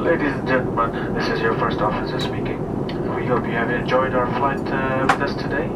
Ladies 0.00 0.32
and 0.32 0.48
gentlemen, 0.48 1.12
this 1.12 1.28
is 1.28 1.42
your 1.42 1.52
first 1.58 1.78
officer 1.80 2.18
speaking. 2.18 2.58
We 3.14 3.26
hope 3.26 3.44
you 3.44 3.52
have 3.52 3.70
enjoyed 3.70 4.14
our 4.14 4.26
flight 4.38 4.58
uh, 4.72 5.06
with 5.06 5.20
us 5.20 5.34
today. 5.42 5.68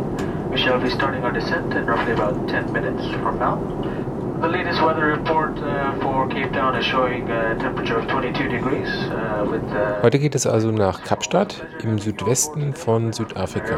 We 0.50 0.56
shall 0.56 0.80
be 0.80 0.88
starting 0.88 1.22
our 1.24 1.30
descent 1.30 1.74
in 1.74 1.84
roughly 1.84 2.12
about 2.14 2.48
10 2.48 2.72
minutes 2.72 3.04
from 3.22 3.38
now. 3.38 3.56
The 4.40 4.48
latest 4.48 4.80
weather 4.80 5.08
report 5.08 5.58
uh, 5.58 6.00
for 6.00 6.26
Cape 6.28 6.52
Town 6.54 6.74
is 6.74 6.86
showing 6.86 7.28
a 7.28 7.54
temperature 7.58 7.98
of 7.98 8.08
22 8.08 8.48
degrees 8.48 8.88
uh, 8.88 9.46
with 9.46 9.62
uh, 9.76 10.00
Heute 10.02 10.18
geht 10.18 10.34
es 10.34 10.46
also 10.46 10.70
nach 10.70 11.04
Kapstadt 11.04 11.62
im 11.82 11.98
Südwesten 11.98 12.72
von 12.72 13.12
Südafrika. 13.12 13.76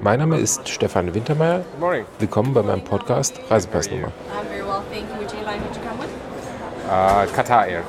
Mein 0.00 0.18
Name 0.18 0.38
ist 0.38 0.68
Stefan 0.70 1.14
Wintermeyer. 1.14 1.58
Good 1.58 1.80
morning. 1.80 2.04
Willkommen 2.18 2.54
bei 2.54 2.62
meinem 2.62 2.82
Podcast 2.82 3.38
Reisepassnummer. 3.50 4.06
I'm 4.08 4.48
very 4.48 4.62
well, 4.62 4.82
thank 4.90 5.04
you. 5.20 5.43
Uh, 6.86 7.26
Qatar 7.34 7.66
Air. 7.66 7.82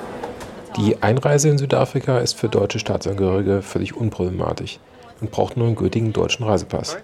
Die 0.77 1.01
Einreise 1.03 1.49
in 1.49 1.57
Südafrika 1.57 2.19
ist 2.19 2.33
für 2.33 2.47
deutsche 2.47 2.79
Staatsangehörige 2.79 3.61
völlig 3.61 3.95
unproblematisch 3.95 4.79
und 5.19 5.31
braucht 5.31 5.57
nur 5.57 5.67
einen 5.67 5.75
gültigen 5.75 6.13
deutschen 6.13 6.45
Reisepass. 6.45 6.97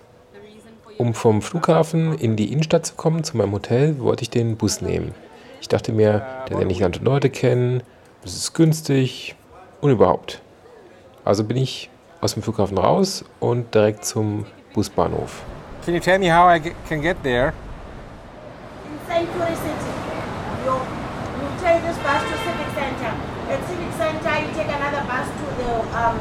Um 0.98 1.14
vom 1.14 1.42
Flughafen 1.42 2.18
in 2.18 2.36
die 2.36 2.52
Innenstadt 2.52 2.86
zu 2.86 2.96
kommen, 2.96 3.24
zu 3.24 3.36
meinem 3.36 3.52
Hotel, 3.52 4.00
wollte 4.00 4.24
ich 4.24 4.30
den 4.30 4.56
Bus 4.56 4.82
nehmen. 4.82 5.14
Ich 5.60 5.68
dachte 5.68 5.92
mir, 5.92 6.26
der 6.50 6.58
lerne 6.58 6.72
ich 6.72 6.84
und 6.84 7.02
Leute 7.02 7.30
kennen, 7.30 7.84
es 8.24 8.36
ist 8.36 8.54
günstig 8.54 9.36
und 9.82 9.92
überhaupt. 9.92 10.42
Also 11.26 11.44
bin 11.44 11.58
ich 11.58 11.90
aus 12.22 12.36
dem 12.36 12.44
Flughafen 12.44 12.78
raus 12.78 13.26
und 13.40 13.74
direkt 13.74 14.06
zum 14.06 14.46
Busbahnhof. 14.74 15.42
Can 15.84 15.94
you 15.94 16.00
tell 16.00 16.20
me 16.20 16.32
how 16.32 16.56
I 16.56 16.74
can 16.88 17.02
get 17.02 17.18
there? 17.24 17.54
Inside 19.08 19.28
City. 19.58 20.01
You, 21.62 21.68
you 21.68 21.74
take 21.74 21.84
this 21.84 21.98
bus 21.98 22.22
to 22.24 22.38
Civic 22.42 22.74
Center. 22.74 23.12
At 23.54 23.60
Civic 23.70 23.94
Center, 23.94 24.34
you 24.42 24.50
take 24.58 24.72
another 24.74 25.06
bus 25.06 25.28
to 25.30 25.46
the 25.62 25.74
um, 25.94 26.18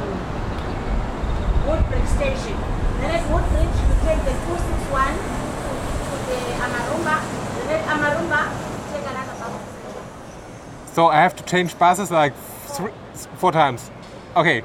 Woodbridge 1.66 2.08
station. 2.08 2.56
Then 3.00 3.10
at 3.16 3.24
Woodbridge, 3.32 3.76
you 3.80 3.92
take 4.04 4.20
the 4.28 4.36
261 4.36 5.16
to, 5.16 5.70
to 6.04 6.16
the 6.28 6.40
Amarumba. 6.60 7.16
Then 7.56 7.68
at 7.72 7.84
Amarumba, 7.88 8.42
you 8.52 8.92
take 8.92 9.10
another 9.10 9.32
bus. 9.40 10.94
So 10.94 11.06
I 11.06 11.16
have 11.16 11.34
to 11.36 11.44
change 11.44 11.78
buses 11.78 12.10
like 12.10 12.34
three, 12.66 12.92
four 13.36 13.52
times. 13.52 13.90
Okay, 14.36 14.62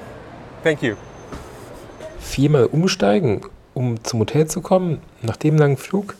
thank 0.61 0.83
you. 0.83 0.97
Viermal 2.19 2.65
umsteigen, 2.65 3.45
um 3.73 4.03
zum 4.03 4.19
Hotel 4.19 4.47
zu 4.47 4.59
kommen, 4.61 5.01
nach 5.21 5.37
dem 5.37 5.57
langen 5.57 5.77
Flug? 5.77 6.15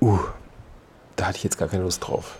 Uh, 0.00 0.18
da 1.16 1.26
hatte 1.26 1.36
ich 1.36 1.44
jetzt 1.44 1.58
gar 1.58 1.68
keine 1.68 1.82
Lust 1.82 2.06
drauf. 2.06 2.38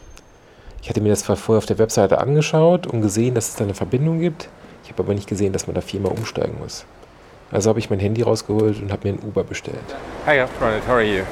Ich 0.87 0.91
hatte 0.91 1.01
mir 1.01 1.09
das 1.09 1.25
zwar 1.25 1.35
vorher 1.35 1.59
auf 1.59 1.67
der 1.67 1.81
Webseite 1.81 2.19
angeschaut 2.19 2.87
und 2.87 3.03
gesehen, 3.03 3.35
dass 3.35 3.49
es 3.49 3.57
da 3.57 3.65
eine 3.65 3.75
Verbindung 3.75 4.21
gibt. 4.21 4.49
Ich 4.85 4.93
habe 4.93 5.03
aber 5.03 5.15
nicht 5.15 5.27
gesehen, 5.27 5.53
dass 5.53 5.67
man 5.67 5.75
da 5.75 5.81
viermal 5.81 6.13
umsteigen 6.13 6.59
muss. 6.61 6.87
Also 7.51 7.71
habe 7.71 7.81
ich 7.81 7.91
mein 7.91 7.99
Handy 7.99 8.23
rausgeholt 8.23 8.81
und 8.81 8.93
habe 8.93 9.09
mir 9.09 9.15
ein 9.15 9.27
Uber 9.27 9.43
bestellt. 9.43 9.81
Hiya, 10.27 10.49
Ronald. 10.61 10.87
How 10.87 10.95
are 10.95 11.03
you? 11.03 11.25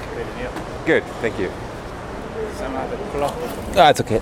Good, 0.87 1.05
thank 1.23 1.39
you. 1.39 1.47
Ah, 3.77 3.91
it's 3.91 4.01
okay. 4.01 4.21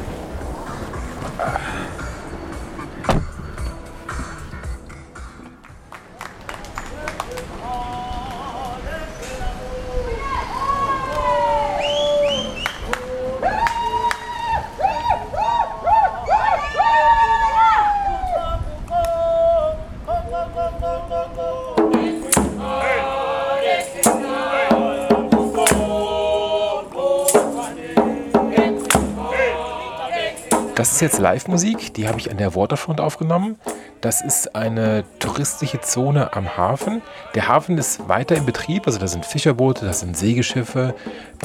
Jetzt 31.02 31.18
Live-Musik, 31.18 31.94
die 31.94 32.08
habe 32.08 32.18
ich 32.18 32.30
an 32.30 32.38
der 32.38 32.54
Waterfront 32.54 33.00
aufgenommen. 33.00 33.56
Das 34.00 34.22
ist 34.22 34.54
eine 34.54 35.04
touristische 35.18 35.80
Zone 35.80 36.32
am 36.32 36.56
Hafen. 36.56 37.02
Der 37.34 37.48
Hafen 37.48 37.76
ist 37.76 38.08
weiter 38.08 38.36
in 38.36 38.46
Betrieb, 38.46 38.86
also 38.86 38.98
da 38.98 39.06
sind 39.06 39.26
Fischerboote, 39.26 39.84
da 39.84 39.92
sind 39.92 40.16
Segelschiffe, 40.16 40.94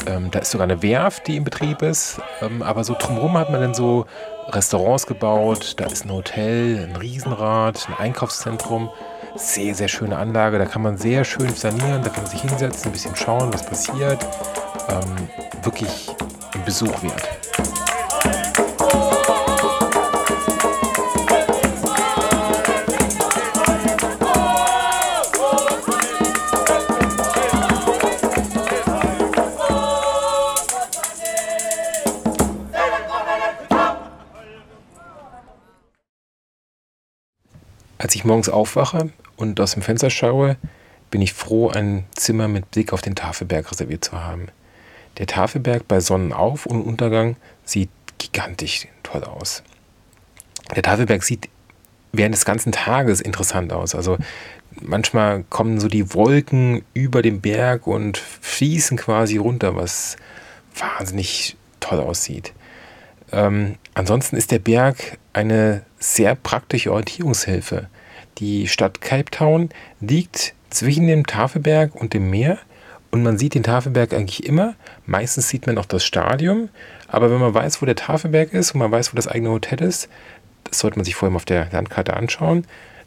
ähm, 0.06 0.32
da 0.32 0.40
ist 0.40 0.52
sogar 0.52 0.66
eine 0.66 0.82
Werft, 0.82 1.28
die 1.28 1.38
in 1.38 1.44
Betrieb 1.44 1.82
ist. 1.82 2.20
Ähm, 2.42 2.62
aber 2.62 2.84
so 2.84 2.96
drumherum 2.98 3.38
hat 3.38 3.52
man 3.52 3.62
dann 3.62 3.74
so 3.74 4.06
Restaurants 4.50 5.08
gebaut, 5.08 5.74
da 5.78 5.86
ist 5.86 6.06
ein 6.06 6.12
Hotel, 6.12 6.88
ein 6.90 6.96
Riesenrad, 6.96 7.88
ein 7.90 7.96
Einkaufszentrum. 7.96 8.90
Sehr, 9.36 9.76
sehr 9.76 9.88
schöne 9.88 10.18
Anlage, 10.18 10.58
da 10.58 10.66
kann 10.66 10.82
man 10.82 10.98
sehr 10.98 11.24
schön 11.24 11.54
sanieren, 11.54 12.02
da 12.04 12.10
kann 12.10 12.24
man 12.24 12.32
sich 12.32 12.42
hinsetzen, 12.42 12.90
ein 12.90 12.92
bisschen 12.92 13.16
schauen, 13.16 13.54
was 13.54 13.66
passiert. 13.66 14.26
Ähm, 14.90 15.28
wirklich 15.64 16.10
ein 16.54 16.64
Besuch 16.64 17.04
wert. 17.04 17.37
Als 37.98 38.16
ich 38.16 38.26
morgens 38.26 38.50
aufwache 38.50 39.10
und 39.36 39.60
aus 39.60 39.74
dem 39.74 39.82
Fenster 39.82 40.10
schaue, 40.10 40.58
bin 41.10 41.22
ich 41.22 41.34
froh, 41.34 41.70
ein 41.70 42.06
Zimmer 42.16 42.48
mit 42.48 42.70
Blick 42.72 42.94
auf 42.94 43.02
den 43.02 43.16
Tafelberg 43.16 43.72
reserviert 43.72 44.04
zu 44.04 44.22
haben. 44.22 44.48
Der 45.18 45.26
Tafelberg 45.26 45.88
bei 45.88 46.00
Sonnenauf- 46.00 46.66
und 46.66 46.82
Untergang 46.82 47.38
sieht 47.66 47.90
gigantisch 48.18 48.88
toll 49.04 49.24
aus. 49.24 49.64
Der 50.76 50.84
Tafelberg 50.84 51.24
sieht 51.24 51.50
während 52.12 52.36
des 52.36 52.46
ganzen 52.46 52.72
Tages 52.72 53.22
interessant 53.22 53.74
aus. 53.74 53.96
Also 53.96 54.18
manchmal 54.82 55.44
kommen 55.44 55.80
so 55.80 55.88
die 55.88 56.14
Wolken 56.14 56.84
über 56.94 57.22
den 57.22 57.42
Berg 57.42 57.88
und 57.88 58.18
fließen 58.18 58.98
quasi 58.98 59.38
runter, 59.38 59.76
was 59.76 60.18
wahnsinnig 60.76 61.58
toll 61.80 62.00
aussieht. 62.00 62.54
Ähm, 63.32 63.76
ansonsten 63.98 64.36
ist 64.36 64.52
der 64.52 64.60
Berg 64.60 65.18
eine 65.34 65.82
sehr 66.00 66.36
praktische 66.36 66.92
Orientierungshilfe. 66.92 67.88
Die 68.38 68.68
Stadt 68.68 69.02
Cape 69.02 69.32
Town 69.32 69.70
liegt 70.00 70.54
zwischen 70.70 71.08
dem 71.08 71.26
Tafelberg 71.26 71.96
und 71.96 72.14
dem 72.14 72.30
Meer 72.30 72.60
und 73.10 73.24
man 73.24 73.38
sieht 73.38 73.56
den 73.56 73.64
Tafelberg 73.64 74.14
eigentlich 74.14 74.46
immer. 74.46 74.76
Meistens 75.06 75.50
sieht 75.50 75.66
man 75.66 75.78
auch 75.78 75.86
das 75.86 76.06
Stadion, 76.06 76.70
aber 77.08 77.32
wenn 77.32 77.40
man 77.40 77.54
weiß, 77.54 77.82
wo 77.82 77.86
der 77.86 77.96
Tafelberg 77.96 78.54
ist 78.54 78.74
und 78.74 78.80
man 78.80 78.92
weiß, 78.92 79.14
wo 79.14 79.16
das 79.16 79.28
eigene 79.28 79.50
Hotel 79.50 79.82
ist, 79.82 80.10
das 80.66 80.80
sollte 80.80 81.00
man 81.00 81.06
sich 81.06 81.16
vorher 81.16 81.32
mal 81.32 81.38
auf 81.38 81.46
der 81.46 81.68
Landkarte 81.72 82.16
anschauen, 82.16 82.66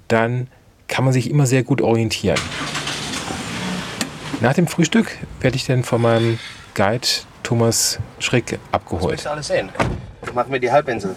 dann 0.08 0.48
kann 0.88 1.04
man 1.04 1.12
sich 1.12 1.30
immer 1.30 1.46
sehr 1.46 1.62
gut 1.62 1.82
orientieren. 1.82 2.40
Nach 4.40 4.54
dem 4.54 4.66
Frühstück 4.66 5.18
werde 5.40 5.56
ich 5.56 5.66
dann 5.66 5.84
von 5.84 6.02
meinem 6.02 6.38
Guide 6.74 7.06
Thomas 7.44 8.00
Schrick 8.18 8.58
abgeholt. 8.72 9.24
Du 9.24 9.30
alles 9.30 9.48
sehen? 9.48 9.68
Machen 10.34 10.52
wir 10.52 10.60
die 10.60 10.70
Halbinsel. 10.70 11.14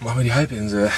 Machen 0.00 0.18
wir 0.18 0.24
die 0.24 0.32
Halbinsel. 0.34 0.90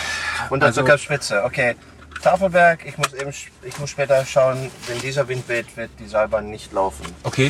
Und 0.50 0.60
dann 0.60 0.68
Also- 0.68 0.80
zur 0.82 0.88
Kapspitze. 0.88 1.44
Okay. 1.44 1.74
Tafelberg, 2.22 2.86
ich 2.86 2.96
muss, 2.98 3.12
eben, 3.14 3.30
ich 3.64 3.78
muss 3.80 3.90
später 3.90 4.24
schauen, 4.24 4.70
wenn 4.86 5.00
dieser 5.00 5.26
Wind 5.26 5.48
weht, 5.48 5.76
wird 5.76 5.90
die 5.98 6.06
Seilbahn 6.06 6.50
nicht 6.50 6.72
laufen. 6.72 7.04
Okay. 7.24 7.46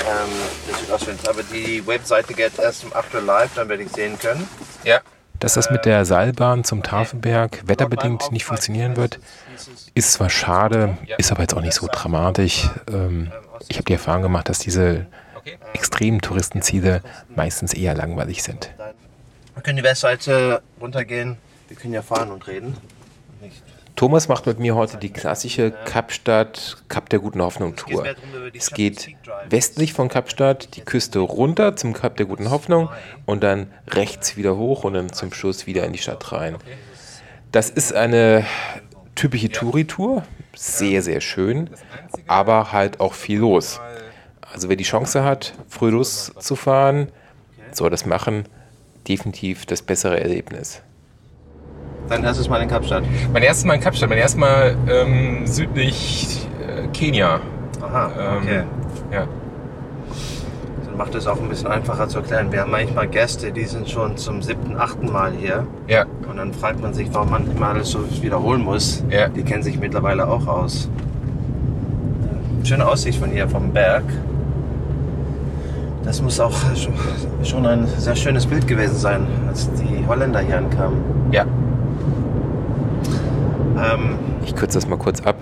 Ähm, 0.00 0.30
der 0.66 0.78
Südostwind. 0.78 1.28
Aber 1.28 1.42
die 1.42 1.86
Webseite 1.86 2.32
geht 2.32 2.58
erst 2.58 2.84
um 2.84 2.92
8 2.94 3.14
Uhr 3.14 3.20
live, 3.20 3.50
dann 3.54 3.68
werde 3.68 3.82
ich 3.82 3.92
sehen 3.92 4.18
können. 4.18 4.48
Ja. 4.82 5.00
Dass 5.40 5.54
das 5.54 5.70
mit 5.70 5.84
der 5.84 6.06
Seilbahn 6.06 6.64
zum 6.64 6.82
Tafelberg 6.82 7.64
wetterbedingt 7.66 8.32
nicht 8.32 8.46
funktionieren 8.46 8.96
wird, 8.96 9.18
ist 9.92 10.12
zwar 10.14 10.30
schade, 10.30 10.96
ist 11.18 11.30
aber 11.30 11.42
jetzt 11.42 11.54
auch 11.54 11.60
nicht 11.60 11.74
so 11.74 11.86
dramatisch. 11.90 12.70
Ähm, 12.90 13.30
ich 13.68 13.76
habe 13.76 13.84
die 13.84 13.92
Erfahrung 13.92 14.22
gemacht, 14.22 14.48
dass 14.48 14.58
diese 14.58 15.04
extremen 15.72 16.20
Touristenziele 16.20 17.02
meistens 17.34 17.74
eher 17.74 17.94
langweilig 17.94 18.42
sind. 18.42 18.70
Wir 19.54 19.62
können 19.62 19.76
die 19.76 19.84
Westseite 19.84 20.62
runtergehen. 20.80 21.36
Wir 21.68 21.76
können 21.76 21.94
ja 21.94 22.02
fahren 22.02 22.30
und 22.30 22.46
reden. 22.46 22.76
Thomas 23.96 24.26
macht 24.26 24.46
mit 24.46 24.58
mir 24.58 24.74
heute 24.74 24.96
die 24.96 25.10
klassische 25.10 25.70
Kapstadt, 25.70 26.78
Kap 26.88 27.08
der 27.10 27.20
Guten 27.20 27.40
Hoffnung 27.40 27.76
Tour. 27.76 28.04
Es 28.52 28.70
geht 28.70 29.10
westlich 29.48 29.92
von 29.92 30.08
Kapstadt 30.08 30.74
die 30.74 30.80
Küste 30.80 31.20
runter 31.20 31.76
zum 31.76 31.92
Kap 31.92 32.16
der 32.16 32.26
Guten 32.26 32.50
Hoffnung 32.50 32.88
und 33.24 33.44
dann 33.44 33.70
rechts 33.88 34.36
wieder 34.36 34.56
hoch 34.56 34.82
und 34.82 34.94
dann 34.94 35.12
zum 35.12 35.32
Schluss 35.32 35.68
wieder 35.68 35.84
in 35.84 35.92
die 35.92 36.00
Stadt 36.00 36.32
rein. 36.32 36.56
Das 37.52 37.70
ist 37.70 37.94
eine 37.94 38.44
typische 39.14 39.48
Touri-Tour, 39.48 40.24
sehr, 40.56 41.02
sehr 41.02 41.20
schön, 41.20 41.70
aber 42.26 42.72
halt 42.72 42.98
auch 42.98 43.14
viel 43.14 43.38
los. 43.38 43.80
Also 44.54 44.68
wer 44.68 44.76
die 44.76 44.84
Chance 44.84 45.24
hat, 45.24 45.52
früh 45.68 45.90
loszufahren, 45.90 47.08
soll 47.72 47.90
das 47.90 48.06
machen. 48.06 48.44
Definitiv 49.08 49.66
das 49.66 49.82
bessere 49.82 50.20
Erlebnis. 50.20 50.80
Dein 52.08 52.22
erstes 52.22 52.48
Mal 52.48 52.62
in 52.62 52.68
Kapstadt. 52.68 53.02
Mein 53.32 53.42
erstes 53.42 53.64
Mal 53.64 53.74
in 53.74 53.80
Kapstadt, 53.80 54.08
mein 54.08 54.18
erstes 54.18 54.38
Mal 54.40 54.76
ähm, 54.88 55.44
südlich 55.44 56.46
äh, 56.64 56.86
Kenia. 56.96 57.40
Aha, 57.82 58.12
Ähm, 58.36 58.42
okay. 58.42 58.62
Ja. 59.10 59.26
Dann 60.84 60.96
macht 60.98 61.16
es 61.16 61.26
auch 61.26 61.40
ein 61.40 61.48
bisschen 61.48 61.66
einfacher 61.66 62.08
zu 62.08 62.18
erklären. 62.18 62.52
Wir 62.52 62.60
haben 62.60 62.70
manchmal 62.70 63.08
Gäste, 63.08 63.50
die 63.50 63.64
sind 63.64 63.90
schon 63.90 64.16
zum 64.16 64.40
siebten, 64.40 64.76
achten 64.76 65.10
Mal 65.10 65.32
hier. 65.32 65.66
Ja, 65.88 66.04
Und 66.30 66.36
dann 66.36 66.54
fragt 66.54 66.80
man 66.80 66.94
sich, 66.94 67.08
warum 67.12 67.30
man 67.30 67.50
immer 67.50 67.70
alles 67.70 67.88
so 67.90 68.04
wiederholen 68.22 68.62
muss. 68.62 69.02
Ja. 69.10 69.28
Die 69.28 69.42
kennen 69.42 69.64
sich 69.64 69.80
mittlerweile 69.80 70.28
auch 70.28 70.46
aus. 70.46 70.88
Schöne 72.62 72.86
Aussicht 72.86 73.18
von 73.18 73.30
hier 73.30 73.48
vom 73.48 73.72
Berg. 73.72 74.04
Das 76.04 76.20
muss 76.20 76.38
auch 76.40 76.52
schon- 77.42 77.66
ein 77.66 77.86
sehr 77.98 78.14
schönes 78.16 78.46
Bild 78.46 78.66
gewesen 78.66 78.96
sein, 78.96 79.26
als 79.48 79.70
die 79.72 80.06
Holländer 80.06 80.40
hier 80.40 80.58
ankamen. 80.58 80.98
ja. 81.30 81.44
Ähm, 83.76 84.18
Ich 84.44 84.54
kürze 84.54 84.78
das 84.78 84.86
mal 84.88 84.98
kurz 84.98 85.20
ab. 85.22 85.36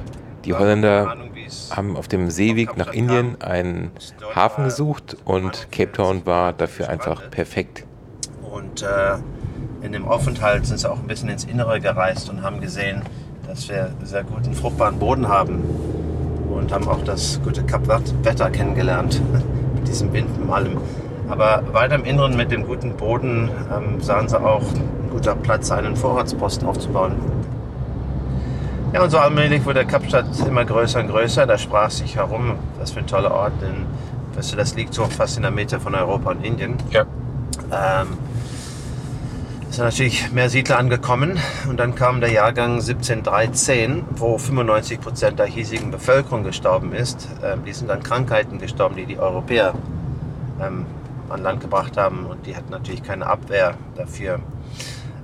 Die 0.44 0.54
Holländer 0.54 1.10
Ahnung, 1.10 1.28
haben 1.70 1.96
auf 1.96 2.08
dem 2.08 2.30
Seeweg 2.30 2.76
nach 2.76 2.92
Indien 2.92 3.40
einen 3.42 3.90
Hafen 4.34 4.64
gesucht 4.64 5.16
und 5.24 5.68
Cape 5.70 5.92
Town 5.92 6.22
war 6.24 6.52
dafür 6.52 6.88
einfach 6.88 7.30
perfekt. 7.30 7.84
Und 8.42 8.82
äh, 8.82 9.16
in 9.84 9.92
dem 9.92 10.06
Aufenthalt 10.06 10.66
sind 10.66 10.78
sie 10.78 10.90
auch 10.90 10.98
ein 10.98 11.06
bisschen 11.06 11.28
ins 11.28 11.44
Innere 11.44 11.80
gereist 11.80 12.30
und 12.30 12.42
haben 12.42 12.60
gesehen, 12.60 13.02
dass 13.46 13.68
wir 13.68 13.90
sehr 14.02 14.24
guten, 14.24 14.54
fruchtbaren 14.54 14.98
Boden 14.98 15.28
haben. 15.28 15.62
Und 16.50 16.72
haben 16.72 16.88
auch 16.88 17.02
das 17.04 17.40
gute 17.42 17.62
Kapwetter 17.64 18.50
kennengelernt. 18.50 19.20
Diesem 19.92 20.12
Wind 20.12 20.28
und 20.42 20.50
allem. 20.50 20.78
Aber 21.28 21.62
weiter 21.72 21.94
im 21.94 22.04
Inneren 22.04 22.36
mit 22.36 22.50
dem 22.50 22.66
guten 22.66 22.94
Boden 22.96 23.48
ähm, 23.74 24.00
sahen 24.00 24.28
sie 24.28 24.38
auch 24.38 24.62
ein 24.62 25.10
guter 25.10 25.34
Platz, 25.34 25.70
einen 25.70 25.96
Vorratsposten 25.96 26.66
aufzubauen. 26.66 27.12
Ja, 28.92 29.02
und 29.02 29.10
so 29.10 29.18
allmählich 29.18 29.64
wurde 29.64 29.86
Kapstadt 29.86 30.26
immer 30.46 30.64
größer 30.64 31.00
und 31.00 31.08
größer. 31.08 31.46
Da 31.46 31.56
sprach 31.56 31.90
sich 31.90 32.16
herum, 32.16 32.56
was 32.78 32.90
für 32.90 33.00
ein 33.00 33.06
toller 33.06 33.32
Ort, 33.32 33.52
denn 33.62 33.86
weißt 34.36 34.52
du, 34.52 34.56
das 34.56 34.74
liegt 34.74 34.92
so 34.92 35.04
fast 35.04 35.36
in 35.36 35.42
der 35.42 35.50
Mitte 35.50 35.80
von 35.80 35.94
Europa 35.94 36.30
und 36.30 36.44
Indien. 36.44 36.76
Ja. 36.90 37.02
Ähm, 37.70 38.08
es 39.72 39.76
sind 39.76 39.86
natürlich 39.86 40.30
mehr 40.32 40.50
Siedler 40.50 40.78
angekommen 40.78 41.40
und 41.66 41.80
dann 41.80 41.94
kam 41.94 42.20
der 42.20 42.30
Jahrgang 42.30 42.72
1713, 42.72 44.04
wo 44.16 44.36
95 44.36 45.00
Prozent 45.00 45.38
der 45.38 45.46
hiesigen 45.46 45.90
Bevölkerung 45.90 46.44
gestorben 46.44 46.92
ist. 46.92 47.26
Ähm, 47.42 47.64
die 47.64 47.72
sind 47.72 47.90
an 47.90 48.02
Krankheiten 48.02 48.58
gestorben, 48.58 48.96
die 48.96 49.06
die 49.06 49.18
Europäer 49.18 49.72
ähm, 50.60 50.84
an 51.30 51.42
Land 51.42 51.62
gebracht 51.62 51.96
haben 51.96 52.26
und 52.26 52.44
die 52.44 52.54
hatten 52.54 52.70
natürlich 52.70 53.02
keine 53.02 53.26
Abwehr 53.26 53.78
dafür. 53.96 54.40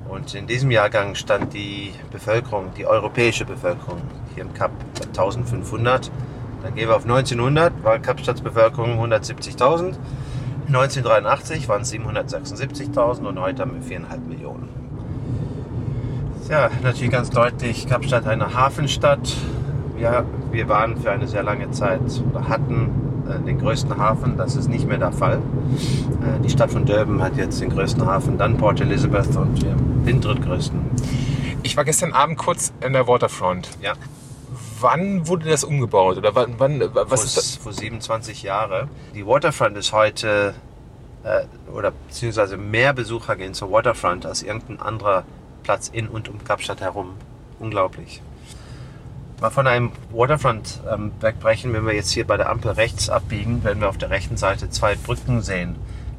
Und 0.09 0.35
in 0.35 0.47
diesem 0.47 0.71
Jahrgang 0.71 1.15
stand 1.15 1.53
die 1.53 1.93
Bevölkerung, 2.11 2.71
die 2.75 2.87
europäische 2.87 3.45
Bevölkerung 3.45 4.01
hier 4.35 4.45
im 4.45 4.55
Kap 4.55 4.71
bei 4.99 5.05
1500. 5.09 6.11
Dann 6.63 6.75
gehen 6.75 6.89
wir 6.89 6.97
auf 6.97 7.03
1900, 7.03 7.85
war 7.85 7.99
Kapstadts 7.99 8.41
Bevölkerung 8.41 8.99
170.000. 8.99 9.97
1983 10.69 11.67
waren 11.69 11.81
es 11.81 11.93
776.000 11.93 13.27
und 13.27 13.41
heute 13.41 13.63
haben 13.63 13.73
wir 13.73 13.99
4,5 13.99 14.29
Millionen. 14.29 14.69
Ja, 16.51 16.71
natürlich 16.83 17.11
ganz 17.11 17.31
deutlich, 17.31 17.87
Kapstadt 17.87 18.27
eine 18.27 18.53
Hafenstadt. 18.53 19.35
Ja, 19.99 20.25
wir 20.53 20.69
waren 20.69 20.99
für 20.99 21.11
eine 21.11 21.27
sehr 21.27 21.43
lange 21.43 21.71
Zeit 21.71 22.01
oder 22.31 22.49
hatten 22.49 23.25
äh, 23.29 23.45
den 23.47 23.59
größten 23.59 23.97
Hafen. 23.97 24.37
Das 24.37 24.57
ist 24.57 24.69
nicht 24.69 24.87
mehr 24.87 24.99
der 24.99 25.13
Fall. 25.13 25.37
Äh, 25.37 26.41
die 26.43 26.51
Stadt 26.51 26.71
von 26.71 26.85
Durban 26.85 27.23
hat 27.23 27.37
jetzt 27.39 27.63
den 27.63 27.71
größten 27.71 28.05
Hafen, 28.05 28.37
dann 28.37 28.59
Port 28.59 28.81
Elizabeth 28.83 29.35
und 29.37 29.63
wir 29.63 29.75
den 30.05 30.21
drittgrößten. 30.21 30.81
Ich 31.63 31.77
war 31.79 31.85
gestern 31.85 32.13
Abend 32.13 32.37
kurz 32.37 32.73
in 32.85 32.93
der 32.93 33.09
Waterfront. 33.09 33.71
Ja, 33.81 33.95
Wann 34.81 35.27
wurde 35.27 35.49
das 35.49 35.65
umgebaut? 35.65 36.19
Oder 36.19 36.35
wann, 36.35 36.55
wann 36.59 36.81
was 36.81 37.07
vor, 37.09 37.25
ist 37.25 37.37
das? 37.37 37.57
vor 37.57 37.73
27 37.73 38.43
Jahren. 38.43 38.89
Die 39.15 39.27
Waterfront 39.27 39.77
ist 39.77 39.93
heute, 39.93 40.55
äh, 41.25 41.45
oder 41.73 41.93
beziehungsweise 41.93 42.57
mehr 42.57 42.93
Besucher 42.93 43.37
gehen 43.37 43.55
zur 43.55 43.71
Waterfront 43.71 44.27
als 44.27 44.43
irgendein 44.43 44.81
anderer 44.81 45.25
Platz 45.63 45.89
in 45.89 46.09
und 46.09 46.29
um 46.29 46.43
Kapstadt 46.45 46.81
herum. 46.81 47.15
Unglaublich. 47.59 48.23
Mal 49.41 49.51
von 49.51 49.67
einem 49.67 49.93
Waterfront 50.11 50.81
ähm, 50.91 51.13
wegbrechen, 51.21 51.73
wenn 51.73 51.87
wir 51.87 51.95
jetzt 51.95 52.11
hier 52.11 52.27
bei 52.27 52.37
der 52.37 52.49
Ampel 52.49 52.73
rechts 52.73 53.09
abbiegen, 53.09 53.63
werden 53.63 53.81
wir 53.81 53.89
auf 53.89 53.99
der 53.99 54.11
rechten 54.11 54.37
Seite 54.37 54.69
zwei 54.71 54.97
Brücken 54.97 55.43
sehen, 55.43 55.77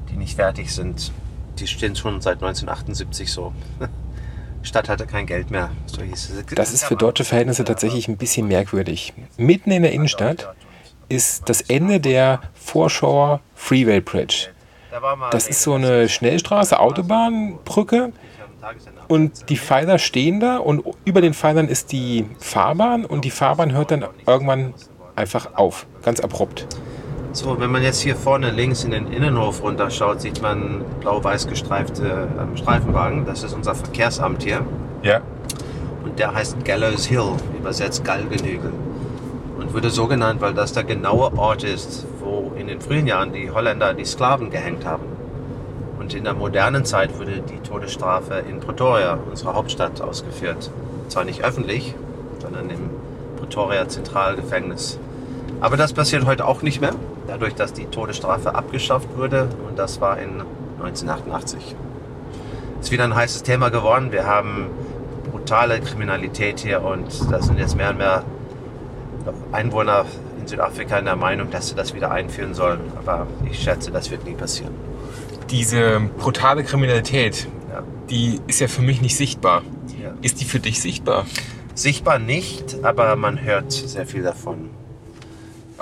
die 0.10 0.16
nicht 0.16 0.36
fertig 0.36 0.74
sind. 0.74 1.12
Die 1.60 1.68
stehen 1.68 1.96
schon 1.98 2.22
seit 2.22 2.36
1978 2.36 3.32
so. 3.32 3.54
Stadt 4.62 4.90
hatte 4.90 5.06
kein 5.06 5.26
Geld 5.26 5.52
mehr. 5.52 5.72
So 5.86 6.02
hieß 6.02 6.30
es. 6.30 6.56
Das 6.56 6.74
ist 6.74 6.84
für 6.84 6.96
deutsche 6.96 7.24
Verhältnisse 7.24 7.64
tatsächlich 7.64 8.08
ein 8.08 8.18
bisschen 8.18 8.48
merkwürdig. 8.48 9.14
Mitten 9.38 9.72
in 9.72 9.84
der 9.84 9.92
Innenstadt 9.92 10.54
ist 11.08 11.50
das 11.50 11.62
Ende 11.62 12.00
der 12.00 12.42
Foreshore 12.54 13.40
Freeway 13.56 14.02
Bridge. 14.02 14.50
Das 15.32 15.48
ist 15.48 15.62
so 15.62 15.74
eine 15.74 16.10
Schnellstraße, 16.10 16.80
Autobahnbrücke 16.80 18.12
und 19.08 19.50
die 19.50 19.58
Pfeiler 19.58 20.00
stehen 20.00 20.40
da 20.40 20.58
und 20.58 20.84
über 21.06 21.22
den 21.22 21.34
Pfeilern 21.34 21.68
ist 21.68 21.92
die 21.92 22.26
Fahrbahn 22.40 23.06
und 23.06 23.26
die 23.26 23.32
Fahrbahn 23.32 23.72
hört 23.72 23.92
dann 23.92 24.06
irgendwann 24.26 24.74
einfach 25.16 25.56
auf, 25.56 25.86
ganz 26.02 26.20
abrupt. 26.20 26.68
So, 27.32 27.60
wenn 27.60 27.72
man 27.72 27.84
jetzt 27.84 28.02
hier 28.02 28.16
vorne 28.16 28.50
links 28.50 28.84
in 28.84 28.90
den 28.90 29.12
Innenhof 29.12 29.62
runterschaut, 29.62 30.20
sieht 30.20 30.42
man 30.42 30.84
blau-weiß 31.00 31.48
gestreifte 31.48 32.28
ähm, 32.40 32.58
Streifenwagen. 32.58 33.26
Das 33.26 33.44
ist 33.44 33.54
unser 33.54 33.76
Verkehrsamt 33.76 34.42
hier. 34.42 34.66
Ja. 35.04 35.22
Und 36.04 36.18
der 36.18 36.34
heißt 36.34 36.66
Gallows 36.66 37.06
Hill, 37.06 37.34
übersetzt 37.56 38.04
Galgenhügel. 38.04 38.74
Und 39.60 39.74
wurde 39.76 39.92
so 39.92 40.08
genannt, 40.08 40.42
weil 40.42 40.56
das 40.56 40.74
der 40.74 40.84
genaue 40.84 41.38
Ort 41.38 41.64
ist, 41.64 42.08
wo 42.20 42.52
in 42.58 42.66
den 42.66 42.82
frühen 42.82 43.06
Jahren 43.06 43.32
die 43.32 43.52
Holländer 43.52 43.94
die 43.94 44.06
Sklaven 44.06 44.50
gehängt 44.50 44.84
haben. 44.86 45.04
Und 46.00 46.16
in 46.16 46.24
der 46.24 46.34
modernen 46.34 46.84
Zeit 46.84 47.20
wurde 47.20 47.42
die 47.42 47.60
Todesstrafe 47.60 48.44
in 48.50 48.60
Pretoria, 48.60 49.20
unserer 49.30 49.54
Hauptstadt, 49.54 50.02
ausgeführt. 50.02 50.72
Zwar 51.10 51.26
nicht 51.26 51.44
öffentlich, 51.44 51.94
sondern 52.42 52.72
im 52.72 52.90
Pretoria 53.38 53.88
Zentralgefängnis. 53.88 54.98
Aber 55.62 55.76
das 55.78 55.94
passiert 55.94 56.26
heute 56.26 56.46
auch 56.46 56.62
nicht 56.62 56.80
mehr, 56.82 56.94
dadurch, 57.28 57.54
dass 57.56 57.74
die 57.74 57.86
Todesstrafe 57.86 58.56
abgeschafft 58.56 59.10
wurde. 59.18 59.50
Und 59.68 59.78
das 59.78 60.00
war 60.02 60.18
in 60.20 60.42
1988. 60.80 61.76
Ist 62.82 62.92
wieder 62.92 63.04
ein 63.04 63.16
heißes 63.16 63.44
Thema 63.44 63.70
geworden. 63.70 64.12
Wir 64.12 64.26
haben 64.26 64.68
brutale 65.32 65.82
Kriminalität 65.82 66.60
hier 66.62 66.82
und 66.84 67.06
da 67.32 67.42
sind 67.42 67.60
jetzt 67.60 67.76
mehr 67.76 67.90
und 67.90 67.98
mehr 67.98 68.24
Einwohner 69.52 70.06
in 70.40 70.48
Südafrika 70.48 70.98
in 70.98 71.06
der 71.06 71.18
Meinung, 71.18 71.52
dass 71.52 71.68
sie 71.70 71.76
das 71.76 71.94
wieder 71.94 72.12
einführen 72.12 72.54
sollen. 72.54 72.80
Aber 72.98 73.28
ich 73.50 73.60
schätze, 73.60 73.92
das 73.92 74.10
wird 74.12 74.26
nie 74.26 74.34
passieren. 74.36 74.74
Diese 75.50 76.00
brutale 76.18 76.64
Kriminalität, 76.64 77.48
Ja. 77.72 77.84
die 78.10 78.40
ist 78.48 78.60
ja 78.62 78.68
für 78.68 78.82
mich 78.82 79.02
nicht 79.02 79.18
sichtbar. 79.18 79.64
Ja. 80.02 80.12
Ist 80.22 80.40
die 80.40 80.46
für 80.46 80.60
dich 80.60 80.80
sichtbar? 80.82 81.26
Sichtbar 81.76 82.18
nicht, 82.20 82.78
aber 82.84 83.16
man 83.16 83.42
hört 83.42 83.72
sehr 83.72 84.06
viel 84.06 84.24
davon. 84.24 84.70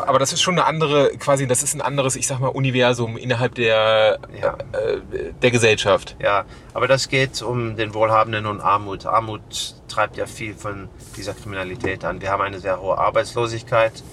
Aber 0.06 0.20
das 0.20 0.32
ist 0.34 0.42
schon 0.42 0.56
eine 0.56 0.66
andere, 0.66 1.10
quasi, 1.18 1.48
das 1.48 1.64
ist 1.64 1.74
ein 1.74 1.82
anderes, 1.82 2.16
ich 2.16 2.28
sag 2.28 2.40
mal, 2.40 2.50
Universum 2.50 3.18
innerhalb 3.18 3.56
der, 3.56 4.20
Ja. 4.40 4.54
äh, 4.74 5.00
der 5.42 5.52
Gesellschaft. 5.52 6.16
Ja, 6.20 6.46
aber 6.74 6.88
das 6.88 7.10
geht 7.10 7.42
um 7.42 7.76
den 7.76 7.94
Wohlhabenden 7.94 8.46
und 8.46 8.62
Armut. 8.62 9.06
Armut 9.06 9.76
treibt 9.88 10.18
ja 10.18 10.26
viel 10.26 10.54
von 10.54 10.88
dieser 11.16 11.34
Kriminalität 11.34 12.06
an. 12.06 12.22
Wir 12.22 12.32
haben 12.32 12.42
eine 12.42 12.60
sehr 12.60 12.80
hohe 12.82 12.98
Arbeitslosigkeit. 12.98 14.04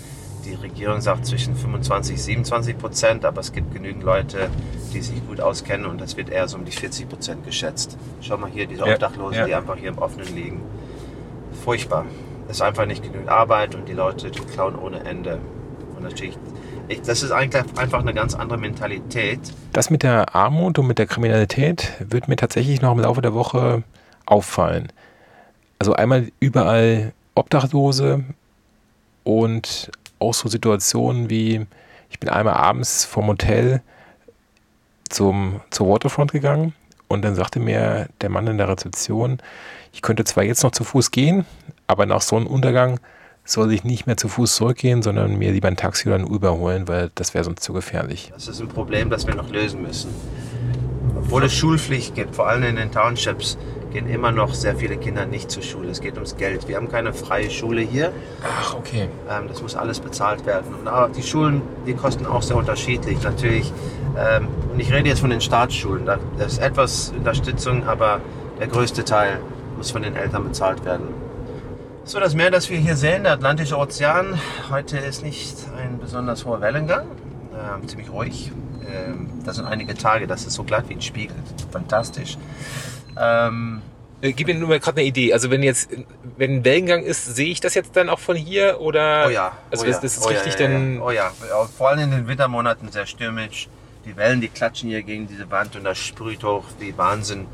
Die 0.44 0.54
Regierung 0.54 1.00
sagt 1.00 1.24
zwischen 1.26 1.56
25 1.56 2.16
und 2.16 2.20
27 2.20 2.78
Prozent, 2.78 3.24
aber 3.24 3.40
es 3.40 3.52
gibt 3.52 3.72
genügend 3.72 4.02
Leute, 4.02 4.50
die 4.92 5.00
sich 5.00 5.26
gut 5.26 5.40
auskennen 5.40 5.86
und 5.86 6.00
das 6.00 6.16
wird 6.18 6.28
eher 6.28 6.48
so 6.48 6.58
um 6.58 6.64
die 6.66 6.72
40 6.72 7.08
Prozent 7.08 7.44
geschätzt. 7.46 7.96
Schau 8.20 8.36
mal 8.36 8.50
hier, 8.50 8.66
diese 8.66 8.86
Ja, 8.86 8.92
Obdachlosen, 8.92 9.38
ja. 9.38 9.46
die 9.46 9.54
einfach 9.54 9.76
hier 9.76 9.88
im 9.88 9.98
Offenen 9.98 10.34
liegen. 10.34 10.60
Furchtbar. 11.64 12.04
Es 12.48 12.56
ist 12.56 12.62
einfach 12.62 12.84
nicht 12.84 13.02
genügend 13.02 13.30
Arbeit 13.30 13.74
und 13.74 13.88
die 13.88 13.94
Leute 13.94 14.30
die 14.30 14.40
klauen 14.40 14.76
ohne 14.76 15.02
Ende. 15.04 15.38
Und 16.04 16.11
natürlich, 16.11 16.37
ich, 16.88 17.00
das 17.00 17.23
ist 17.23 17.30
einfach 17.32 18.00
eine 18.00 18.12
ganz 18.12 18.34
andere 18.34 18.58
Mentalität. 18.58 19.40
Das 19.73 19.88
mit 19.88 20.02
der 20.02 20.34
Armut 20.34 20.78
und 20.78 20.87
mit 20.87 20.99
der 20.99 21.06
Kriminalität 21.06 21.94
wird 21.99 22.28
mir 22.28 22.37
tatsächlich 22.37 22.82
noch 22.82 22.92
im 22.92 22.99
Laufe 22.99 23.23
der 23.23 23.32
Woche 23.32 23.82
auffallen. 24.26 24.92
Also 25.78 25.94
einmal 25.94 26.30
überall 26.40 27.14
Obdachlose 27.34 28.23
und 29.25 29.90
auch 30.18 30.34
so 30.34 30.46
Situationen 30.46 31.30
wie, 31.30 31.66
ich 32.11 32.20
bin 32.20 32.28
einmal 32.28 32.54
abends 32.54 33.06
vom 33.06 33.28
Hotel 33.28 33.80
zum, 35.08 35.62
zur 35.70 35.88
Waterfront 35.88 36.32
gegangen 36.32 36.75
und 37.08 37.23
dann 37.23 37.34
sagte 37.34 37.61
mir 37.61 38.08
der 38.20 38.28
Mann 38.28 38.46
in 38.46 38.58
der 38.58 38.68
Rezeption, 38.68 39.38
ich 39.94 40.02
könnte 40.02 40.25
zwar 40.25 40.44
jetzt 40.44 40.64
noch 40.64 40.73
zu 40.73 40.84
Fuß 40.84 41.12
gehen, 41.12 41.46
aber 41.87 42.04
nach 42.04 42.20
Sonnenuntergang 42.20 43.00
soll 43.44 43.72
ich 43.72 43.84
nicht 43.84 44.06
mehr 44.06 44.16
zu 44.16 44.28
Fuß 44.28 44.56
zurückgehen, 44.56 45.02
sondern 45.02 45.36
mir 45.36 45.52
lieber 45.52 45.68
ein 45.68 45.76
Taxi 45.76 46.08
oder 46.08 46.16
ein 46.16 46.24
Uber 46.24 46.56
holen, 46.56 46.88
weil 46.88 47.10
das 47.14 47.34
wäre 47.34 47.44
sonst 47.44 47.62
zu 47.62 47.72
gefährlich. 47.72 48.30
Das 48.34 48.48
ist 48.48 48.60
ein 48.60 48.68
Problem, 48.68 49.10
das 49.10 49.26
wir 49.26 49.34
noch 49.34 49.50
lösen 49.50 49.82
müssen. 49.82 50.10
Obwohl 51.16 51.44
es 51.44 51.54
Schulpflicht 51.54 52.14
gibt, 52.14 52.34
vor 52.34 52.48
allem 52.48 52.64
in 52.64 52.76
den 52.76 52.90
Townships, 52.90 53.58
gehen 53.92 54.08
immer 54.08 54.32
noch 54.32 54.54
sehr 54.54 54.76
viele 54.76 54.96
Kinder 54.96 55.24
nicht 55.24 55.50
zur 55.50 55.62
Schule. 55.62 55.88
Es 55.88 56.00
geht 56.00 56.14
ums 56.14 56.36
Geld. 56.36 56.66
Wir 56.66 56.76
haben 56.76 56.90
keine 56.90 57.12
freie 57.12 57.48
Schule 57.48 57.80
hier. 57.80 58.12
Ach, 58.42 58.74
okay. 58.74 59.08
Ähm, 59.30 59.46
das 59.46 59.62
muss 59.62 59.76
alles 59.76 60.00
bezahlt 60.00 60.44
werden. 60.46 60.74
Und 60.74 60.88
auch 60.88 61.08
die 61.12 61.22
Schulen, 61.22 61.62
die 61.86 61.94
kosten 61.94 62.26
auch 62.26 62.42
sehr 62.42 62.56
unterschiedlich. 62.56 63.22
Natürlich, 63.22 63.72
ähm, 64.18 64.48
und 64.72 64.80
ich 64.80 64.92
rede 64.92 65.08
jetzt 65.08 65.20
von 65.20 65.30
den 65.30 65.40
Staatsschulen. 65.40 66.06
Da 66.06 66.18
da 66.36 66.44
ist 66.44 66.58
etwas 66.58 67.12
Unterstützung, 67.16 67.86
aber 67.86 68.20
der 68.58 68.66
größte 68.66 69.04
Teil 69.04 69.38
muss 69.76 69.92
von 69.92 70.02
den 70.02 70.16
Eltern 70.16 70.44
bezahlt 70.44 70.84
werden. 70.84 71.23
So, 72.06 72.20
das 72.20 72.34
Meer, 72.34 72.50
das 72.50 72.68
wir 72.68 72.76
hier 72.78 72.96
sehen, 72.96 73.23
der 73.23 73.32
Atlantische 73.32 73.78
Ozean, 73.78 74.38
heute 74.70 74.99
ist 74.99 75.23
nicht 75.23 75.56
ein 75.78 75.99
besonders 75.99 76.44
hoher 76.44 76.61
Wellengang, 76.61 77.06
ähm, 77.54 77.88
ziemlich 77.88 78.11
ruhig. 78.11 78.52
Ähm, 78.87 79.30
das 79.44 79.56
sind 79.56 79.64
einige 79.64 79.94
Tage, 79.94 80.26
das 80.26 80.44
ist 80.44 80.52
so 80.52 80.64
glatt 80.64 80.84
wie 80.88 80.94
ein 80.94 81.00
Spiegel. 81.00 81.37
Fantastisch. 81.73 82.37
Ähm, 83.18 83.80
Äh, 84.20 84.32
Gib 84.32 84.49
mir 84.49 84.54
nur 84.54 84.68
mal 84.68 84.80
gerade 84.80 84.99
eine 84.99 85.06
Idee. 85.06 85.32
Also 85.32 85.50
wenn 85.50 85.62
jetzt, 85.62 85.90
wenn 86.37 86.56
ein 86.56 86.64
Wellengang 86.64 87.02
ist, 87.02 87.25
sehe 87.37 87.49
ich 87.49 87.61
das 87.61 87.75
jetzt 87.75 87.96
dann 87.96 88.08
auch 88.08 88.18
von 88.18 88.37
hier 88.37 88.80
oder? 88.80 89.25
Oh 89.26 89.30
ja. 89.30 89.52
Also 89.70 89.84
oh 89.84 89.87
das, 89.87 89.96
ja, 89.96 90.02
das 90.02 90.16
ist 90.18 90.25
oh 90.25 90.28
richtig 90.28 90.54
ja, 90.54 90.61
ja. 90.61 90.68
dann. 90.68 91.00
Oh 91.00 91.11
ja. 91.11 91.32
ja, 91.49 91.64
vor 91.64 91.88
allem 91.88 92.00
in 92.00 92.11
den 92.11 92.28
Wintermonaten 92.28 92.90
sehr 92.92 93.06
stürmisch. 93.06 93.68
Die 94.04 94.16
Wellen, 94.16 94.40
die 94.42 94.49
klatschen 94.49 94.90
hier 94.90 95.02
gegen 95.02 95.26
diese 95.26 95.50
Wand 95.50 95.75
und 95.76 95.84
das 95.84 95.99
sprüht 95.99 96.44
hoch 96.44 96.64
wie 96.78 96.96
Wahnsinn. 96.96 97.46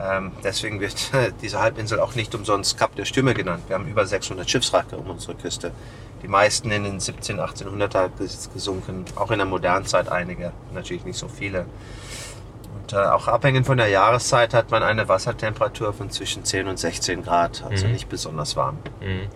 Ähm, 0.00 0.32
deswegen 0.42 0.80
wird 0.80 1.10
diese 1.42 1.60
Halbinsel 1.60 2.00
auch 2.00 2.14
nicht 2.14 2.34
umsonst 2.34 2.76
Kap 2.78 2.94
der 2.96 3.04
Stürme 3.04 3.34
genannt. 3.34 3.62
Wir 3.68 3.76
haben 3.76 3.86
über 3.86 4.04
600 4.06 4.48
Schiffswracke 4.48 4.96
um 4.96 5.08
unsere 5.10 5.34
Küste. 5.34 5.70
Die 6.22 6.28
meisten 6.28 6.70
in 6.70 6.84
den 6.84 7.00
17, 7.00 7.38
1800er 7.38 8.08
ges- 8.18 8.52
gesunken. 8.52 9.04
Auch 9.16 9.30
in 9.30 9.38
der 9.38 9.46
modernen 9.46 9.84
Zeit 9.86 10.08
einige. 10.10 10.52
Natürlich 10.72 11.04
nicht 11.04 11.18
so 11.18 11.28
viele. 11.28 11.66
Und 12.80 12.92
äh, 12.92 12.96
auch 12.96 13.28
abhängig 13.28 13.66
von 13.66 13.76
der 13.76 13.88
Jahreszeit 13.88 14.52
hat 14.54 14.70
man 14.70 14.82
eine 14.82 15.06
Wassertemperatur 15.08 15.92
von 15.92 16.10
zwischen 16.10 16.44
10 16.44 16.66
und 16.66 16.78
16 16.78 17.22
Grad. 17.22 17.62
Also 17.68 17.86
Mhm. 17.86 17.92
nicht 17.92 18.08
besonders 18.08 18.56
warm. 18.56 18.78
Mhm. 19.00 19.28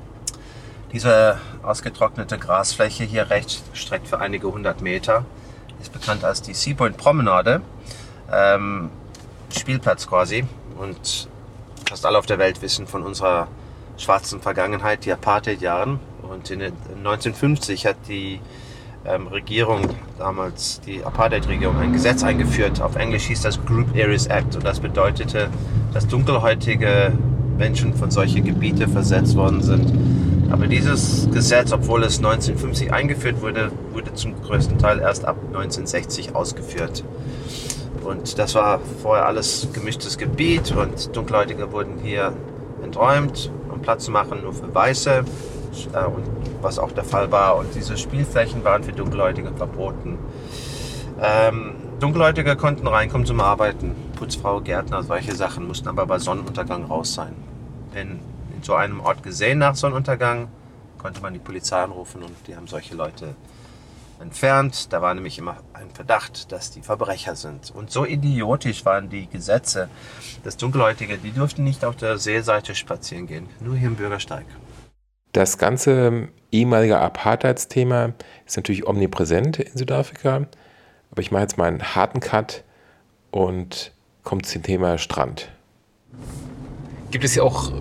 Diese 0.92 1.38
ausgetrocknete 1.62 2.38
Grasfläche 2.38 3.04
hier 3.04 3.28
rechts 3.30 3.62
streckt 3.74 4.08
für 4.08 4.20
einige 4.20 4.50
hundert 4.50 4.80
Meter. 4.80 5.24
Ist 5.80 5.92
bekannt 5.92 6.24
als 6.24 6.40
die 6.42 6.54
Sea 6.54 6.74
Point 6.74 6.96
Promenade. 6.96 7.60
Ähm, 8.32 8.90
Spielplatz 9.50 10.06
quasi. 10.06 10.44
Und 10.78 11.28
fast 11.88 12.06
alle 12.06 12.18
auf 12.18 12.26
der 12.26 12.38
Welt 12.38 12.62
wissen 12.62 12.86
von 12.86 13.02
unserer 13.02 13.48
schwarzen 13.96 14.40
Vergangenheit, 14.40 15.04
die 15.04 15.12
Apartheid-Jahren. 15.12 16.00
Und 16.22 16.50
in 16.50 16.60
den 16.60 16.72
1950 16.98 17.86
hat 17.86 17.96
die 18.08 18.40
ähm, 19.04 19.26
Regierung, 19.28 19.82
damals 20.18 20.80
die 20.80 21.04
Apartheid-Regierung, 21.04 21.78
ein 21.78 21.92
Gesetz 21.92 22.22
eingeführt. 22.22 22.80
Auf 22.80 22.96
Englisch 22.96 23.24
hieß 23.24 23.42
das 23.42 23.64
Group 23.64 23.88
Areas 23.94 24.26
Act. 24.26 24.56
Und 24.56 24.64
das 24.64 24.80
bedeutete, 24.80 25.48
dass 25.92 26.06
dunkelhäutige 26.06 27.12
Menschen 27.56 27.94
von 27.94 28.10
solche 28.10 28.40
Gebiete 28.40 28.88
versetzt 28.88 29.36
worden 29.36 29.62
sind. 29.62 29.92
Aber 30.50 30.66
dieses 30.66 31.28
Gesetz, 31.30 31.72
obwohl 31.72 32.04
es 32.04 32.18
1950 32.18 32.92
eingeführt 32.92 33.42
wurde, 33.42 33.70
wurde 33.92 34.14
zum 34.14 34.40
größten 34.42 34.78
Teil 34.78 35.00
erst 35.00 35.24
ab 35.24 35.36
1960 35.48 36.34
ausgeführt. 36.34 37.04
Und 38.08 38.38
das 38.38 38.54
war 38.54 38.80
vorher 39.02 39.26
alles 39.26 39.68
gemischtes 39.74 40.16
Gebiet 40.16 40.72
und 40.72 41.14
Dunkelhäutige 41.14 41.70
wurden 41.72 41.98
hier 42.02 42.32
enträumt, 42.82 43.52
um 43.70 43.82
Platz 43.82 44.06
zu 44.06 44.10
machen 44.10 44.40
nur 44.42 44.54
für 44.54 44.74
Weiße, 44.74 45.10
äh, 45.92 46.04
was 46.62 46.78
auch 46.78 46.90
der 46.92 47.04
Fall 47.04 47.30
war. 47.30 47.56
Und 47.56 47.74
diese 47.74 47.98
Spielflächen 47.98 48.64
waren 48.64 48.82
für 48.82 48.94
Dunkelhäutige 48.94 49.52
verboten. 49.52 50.18
Ähm, 51.20 51.74
Dunkelhäutige 52.00 52.56
konnten 52.56 52.86
reinkommen 52.86 53.26
zum 53.26 53.42
Arbeiten. 53.42 53.94
Putzfrau, 54.16 54.62
Gärtner, 54.62 55.02
solche 55.02 55.34
Sachen 55.34 55.68
mussten 55.68 55.88
aber 55.88 56.06
bei 56.06 56.18
Sonnenuntergang 56.18 56.84
raus 56.84 57.12
sein. 57.12 57.34
Denn 57.94 58.20
in 58.56 58.62
so 58.62 58.72
einem 58.72 59.00
Ort 59.00 59.22
gesehen 59.22 59.58
nach 59.58 59.74
Sonnenuntergang 59.74 60.48
konnte 60.96 61.20
man 61.20 61.34
die 61.34 61.40
Polizei 61.40 61.82
anrufen 61.82 62.22
und 62.22 62.34
die 62.46 62.56
haben 62.56 62.68
solche 62.68 62.94
Leute 62.94 63.34
entfernt. 64.20 64.92
Da 64.92 65.02
war 65.02 65.14
nämlich 65.14 65.38
immer 65.38 65.58
ein 65.72 65.90
Verdacht, 65.90 66.52
dass 66.52 66.70
die 66.70 66.82
Verbrecher 66.82 67.36
sind. 67.36 67.70
Und 67.74 67.90
so 67.90 68.04
idiotisch 68.04 68.84
waren 68.84 69.08
die 69.08 69.26
Gesetze, 69.26 69.88
dass 70.44 70.56
Dunkelhäutige, 70.56 71.18
die 71.18 71.32
durften 71.32 71.64
nicht 71.64 71.84
auf 71.84 71.96
der 71.96 72.18
Seeseite 72.18 72.74
spazieren 72.74 73.26
gehen, 73.26 73.48
nur 73.60 73.76
hier 73.76 73.88
im 73.88 73.96
Bürgersteig. 73.96 74.44
Das 75.32 75.58
ganze 75.58 76.28
ehemalige 76.50 76.98
Apartheidsthema 76.98 78.14
ist 78.46 78.56
natürlich 78.56 78.86
omnipräsent 78.86 79.58
in 79.58 79.76
Südafrika. 79.76 80.46
Aber 81.10 81.20
ich 81.20 81.30
mache 81.30 81.42
jetzt 81.42 81.58
mal 81.58 81.66
einen 81.66 81.94
harten 81.94 82.20
Cut 82.20 82.64
und 83.30 83.92
komme 84.24 84.42
zum 84.42 84.62
Thema 84.62 84.98
Strand. 84.98 85.50
Gibt 87.10 87.24
es 87.24 87.32
hier 87.32 87.44
auch 87.44 87.72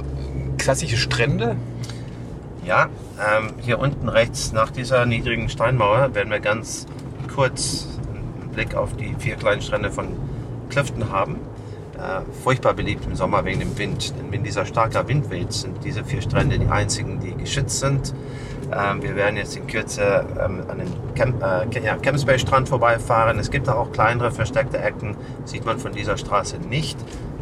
klassische 0.58 0.98
Strände? 0.98 1.56
Ja, 2.68 2.90
ähm, 3.18 3.54
hier 3.62 3.80
unten 3.80 4.10
rechts 4.10 4.52
nach 4.52 4.72
dieser 4.72 5.06
niedrigen 5.06 5.48
Steinmauer 5.48 6.14
werden 6.14 6.30
wir 6.30 6.42
ganz 6.42 6.86
kurz 7.34 7.88
einen 8.14 8.50
Blick 8.50 8.76
auf 8.76 8.94
die 8.98 9.16
vier 9.18 9.38
kleinen 9.38 9.62
Strände 9.62 9.90
von 9.90 10.10
Clifton 10.70 11.10
haben. 11.10 11.38
Äh, 11.96 12.30
furchtbar 12.44 12.74
beliebt 12.74 13.06
im 13.06 13.16
Sommer 13.16 13.46
wegen 13.46 13.62
dem 13.62 13.78
Wind. 13.78 14.14
Denn 14.20 14.34
wenn 14.34 14.44
dieser 14.44 14.66
starker 14.66 15.08
Wind 15.08 15.32
weht, 15.32 15.54
sind 15.54 15.82
diese 15.86 16.04
vier 16.04 16.22
Strände 16.22 16.60
die 16.60 16.68
einzigen, 16.68 17.22
die 17.22 17.36
geschützt 17.36 17.80
sind. 17.80 18.14
Ähm, 18.78 19.02
wir 19.02 19.16
werden 19.16 19.38
jetzt 19.38 19.56
in 19.56 19.66
Kürze 19.66 20.26
ähm, 20.38 20.64
an 20.68 20.80
den 20.80 20.94
Camp, 21.16 21.42
äh, 21.42 21.80
ja, 21.80 21.96
Camps 21.96 22.26
Bay 22.26 22.38
Strand 22.38 22.68
vorbeifahren. 22.68 23.40
Es 23.40 23.50
gibt 23.50 23.70
da 23.70 23.76
auch 23.76 23.94
kleinere 23.94 24.30
versteckte 24.30 24.78
Ecken, 24.78 25.16
sieht 25.46 25.66
man 25.66 25.80
von 25.80 25.94
dieser 25.94 26.18
Straße 26.18 26.58
nicht. 26.58 26.98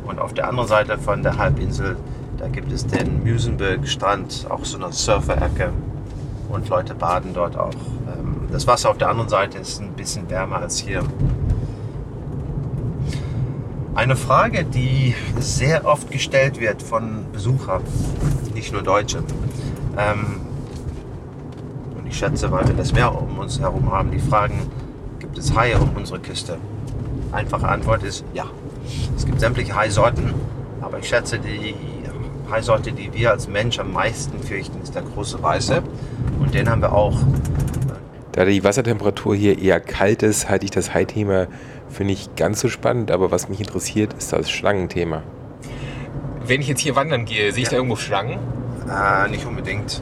Und 0.05 0.19
auf 0.19 0.35
der 0.35 0.47
anderen 0.47 0.69
Seite 0.69 0.99
von 0.99 1.23
der 1.23 1.39
Halbinsel, 1.39 1.97
da 2.37 2.47
gibt 2.47 2.71
es 2.71 2.85
den 2.85 3.23
Musenberg 3.23 3.87
Strand, 3.87 4.45
auch 4.49 4.65
so 4.65 4.77
eine 4.77 4.91
Surfer-Ecke. 4.91 5.71
Und 6.49 6.69
Leute 6.69 6.93
baden 6.93 7.33
dort 7.33 7.57
auch. 7.57 7.73
Ähm, 8.07 8.47
das 8.51 8.67
Wasser 8.67 8.89
auf 8.89 8.97
der 8.97 9.09
anderen 9.09 9.29
Seite 9.29 9.57
ist 9.57 9.81
ein 9.81 9.93
bisschen 9.93 10.29
wärmer 10.29 10.57
als 10.57 10.77
hier. 10.77 11.03
Eine 13.95 14.15
Frage, 14.15 14.65
die 14.65 15.15
sehr 15.39 15.85
oft 15.85 16.11
gestellt 16.11 16.59
wird 16.59 16.81
von 16.81 17.25
Besuchern, 17.31 17.81
nicht 18.53 18.73
nur 18.73 18.83
Deutsche. 18.83 19.19
Ähm, 19.97 20.41
und 21.97 22.05
ich 22.05 22.17
schätze, 22.17 22.51
weil 22.51 22.67
wir 22.67 22.75
das 22.75 22.91
Meer 22.91 23.15
um 23.19 23.39
uns 23.39 23.59
herum 23.59 23.91
haben, 23.91 24.11
die 24.11 24.19
fragen, 24.19 24.69
gibt 25.19 25.37
es 25.37 25.55
Haie 25.55 25.79
um 25.79 25.91
unsere 25.95 26.19
Küste? 26.19 26.57
Einfache 27.31 27.67
Antwort 27.67 28.03
ist 28.03 28.25
ja. 28.33 28.45
Es 29.15 29.25
gibt 29.25 29.39
sämtliche 29.39 29.75
Haisorten, 29.75 30.33
aber 30.81 30.99
ich 30.99 31.07
schätze, 31.07 31.39
die 31.39 31.73
Haisorte, 32.55 32.93
die 32.93 33.11
wir 33.13 33.31
als 33.31 33.49
Mensch 33.49 33.79
am 33.79 33.91
meisten 33.91 34.41
fürchten, 34.41 34.81
ist 34.81 34.95
der 34.95 35.01
große 35.01 35.43
Weiße. 35.43 35.81
Und 36.39 36.53
den 36.53 36.69
haben 36.69 36.81
wir 36.81 36.93
auch. 36.93 37.17
Da 38.31 38.45
die 38.45 38.63
Wassertemperatur 38.63 39.35
hier 39.35 39.59
eher 39.61 39.81
kalt 39.81 40.23
ist, 40.23 40.47
halte 40.49 40.63
ich 40.63 40.71
das 40.71 40.93
Hai-Thema 40.93 41.47
für 41.89 42.05
nicht 42.05 42.37
ganz 42.37 42.61
so 42.61 42.69
spannend. 42.69 43.11
Aber 43.11 43.29
was 43.29 43.49
mich 43.49 43.59
interessiert, 43.59 44.13
ist 44.13 44.31
das 44.31 44.49
Schlangenthema. 44.49 45.21
Wenn 46.47 46.61
ich 46.61 46.67
jetzt 46.69 46.79
hier 46.79 46.95
wandern 46.95 47.25
gehe, 47.25 47.51
sehe 47.51 47.63
ich 47.63 47.67
Ja. 47.67 47.71
da 47.71 47.75
irgendwo 47.77 47.97
Schlangen? 47.97 48.39
Äh, 48.89 49.29
nicht 49.29 49.45
unbedingt. 49.45 50.01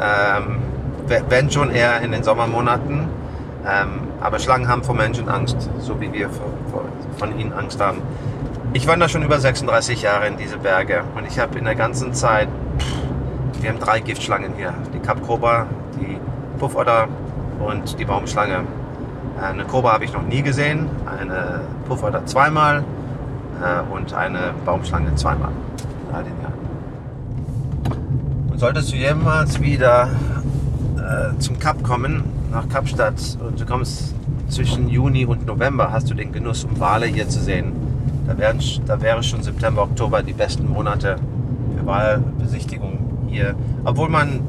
Ähm, 0.00 0.58
we- 1.08 1.24
wenn 1.28 1.50
schon 1.50 1.70
eher 1.70 2.00
in 2.00 2.12
den 2.12 2.22
Sommermonaten. 2.22 3.00
Ähm, 3.68 3.88
aber 4.20 4.38
Schlangen 4.38 4.68
haben 4.68 4.82
vor 4.82 4.94
Menschen 4.94 5.28
Angst, 5.28 5.56
so 5.80 6.00
wie 6.00 6.10
wir 6.12 6.30
vor, 6.30 6.46
vor, 6.70 6.84
von 7.18 7.38
ihnen 7.38 7.52
Angst 7.52 7.80
haben. 7.80 7.98
Ich 8.76 8.86
wandere 8.86 9.08
schon 9.08 9.22
über 9.22 9.40
36 9.40 10.02
Jahre 10.02 10.26
in 10.26 10.36
diese 10.36 10.58
Berge 10.58 11.02
und 11.16 11.26
ich 11.26 11.38
habe 11.38 11.58
in 11.58 11.64
der 11.64 11.74
ganzen 11.74 12.12
Zeit, 12.12 12.46
pff, 12.78 13.62
wir 13.62 13.70
haben 13.70 13.78
drei 13.78 14.00
Giftschlangen 14.00 14.52
hier. 14.54 14.74
Die 14.92 14.98
Kapkobra, 14.98 15.66
die 15.98 16.18
Puffotter 16.58 17.08
und 17.58 17.98
die 17.98 18.04
Baumschlange. 18.04 18.64
Eine 19.40 19.64
Kobra 19.64 19.94
habe 19.94 20.04
ich 20.04 20.12
noch 20.12 20.24
nie 20.24 20.42
gesehen, 20.42 20.90
eine 21.06 21.62
Puffotter 21.88 22.26
zweimal 22.26 22.84
äh, 23.62 23.80
und 23.94 24.12
eine 24.12 24.52
Baumschlange 24.66 25.14
zweimal 25.14 25.52
in 26.10 26.14
all 26.14 26.24
den 26.24 26.34
Jahren. 26.42 26.52
Und 28.50 28.58
solltest 28.58 28.92
du 28.92 28.96
jemals 28.96 29.58
wieder 29.58 30.10
äh, 30.98 31.38
zum 31.38 31.58
Kap 31.58 31.82
kommen, 31.82 32.24
nach 32.52 32.68
Kapstadt, 32.68 33.38
und 33.40 33.58
du 33.58 33.64
kommst 33.64 34.14
zwischen 34.50 34.90
Juni 34.90 35.24
und 35.24 35.46
November, 35.46 35.92
hast 35.92 36.10
du 36.10 36.14
den 36.14 36.30
Genuss, 36.30 36.64
um 36.64 36.78
Wale 36.78 37.06
hier 37.06 37.26
zu 37.26 37.40
sehen. 37.40 37.72
Da, 38.26 38.36
wären, 38.38 38.58
da 38.86 39.00
wäre 39.00 39.22
schon 39.22 39.42
September, 39.42 39.82
Oktober 39.82 40.22
die 40.22 40.32
besten 40.32 40.68
Monate 40.68 41.16
für 41.76 41.86
Walbesichtigung 41.86 42.98
hier. 43.28 43.54
Obwohl 43.84 44.08
man 44.08 44.40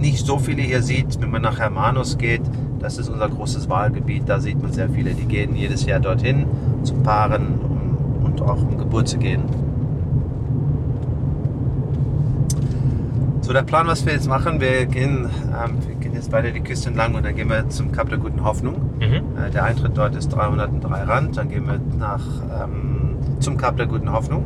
nicht 0.00 0.26
so 0.26 0.38
viele 0.38 0.62
hier 0.62 0.82
sieht, 0.82 1.20
wenn 1.20 1.30
man 1.30 1.42
nach 1.42 1.58
Hermanus 1.58 2.18
geht. 2.18 2.42
Das 2.78 2.98
ist 2.98 3.08
unser 3.08 3.28
großes 3.28 3.68
Wahlgebiet. 3.68 4.22
Da 4.26 4.40
sieht 4.40 4.60
man 4.60 4.72
sehr 4.72 4.88
viele. 4.88 5.14
Die 5.14 5.26
gehen 5.26 5.54
jedes 5.54 5.84
Jahr 5.84 6.00
dorthin 6.00 6.46
zu 6.82 6.94
Paaren 6.94 7.60
um, 7.60 8.24
und 8.24 8.40
auch 8.40 8.62
um 8.62 8.78
Geburt 8.78 9.08
zu 9.08 9.18
gehen. 9.18 9.42
So, 13.42 13.52
der 13.52 13.62
Plan, 13.62 13.86
was 13.86 14.06
wir 14.06 14.12
jetzt 14.12 14.28
machen, 14.28 14.60
wir 14.60 14.86
gehen, 14.86 15.28
ähm, 15.48 15.78
wir 15.86 15.96
gehen 15.96 16.14
jetzt 16.14 16.30
beide 16.30 16.52
die 16.52 16.60
Küste 16.60 16.88
entlang 16.88 17.14
und 17.14 17.24
dann 17.24 17.34
gehen 17.34 17.50
wir 17.50 17.68
zum 17.68 17.90
Kap 17.92 18.08
der 18.08 18.18
Guten 18.18 18.44
Hoffnung. 18.44 18.76
Mhm. 18.98 19.36
Äh, 19.36 19.50
der 19.50 19.64
Eintritt 19.64 19.96
dort 19.96 20.14
ist 20.14 20.28
303 20.28 21.02
Rand. 21.02 21.36
Dann 21.36 21.48
gehen 21.48 21.66
wir 21.66 21.80
nach, 21.98 22.24
ähm, 22.62 22.89
zum 23.40 23.56
Kap 23.56 23.76
der 23.76 23.86
Guten 23.86 24.12
Hoffnung. 24.12 24.44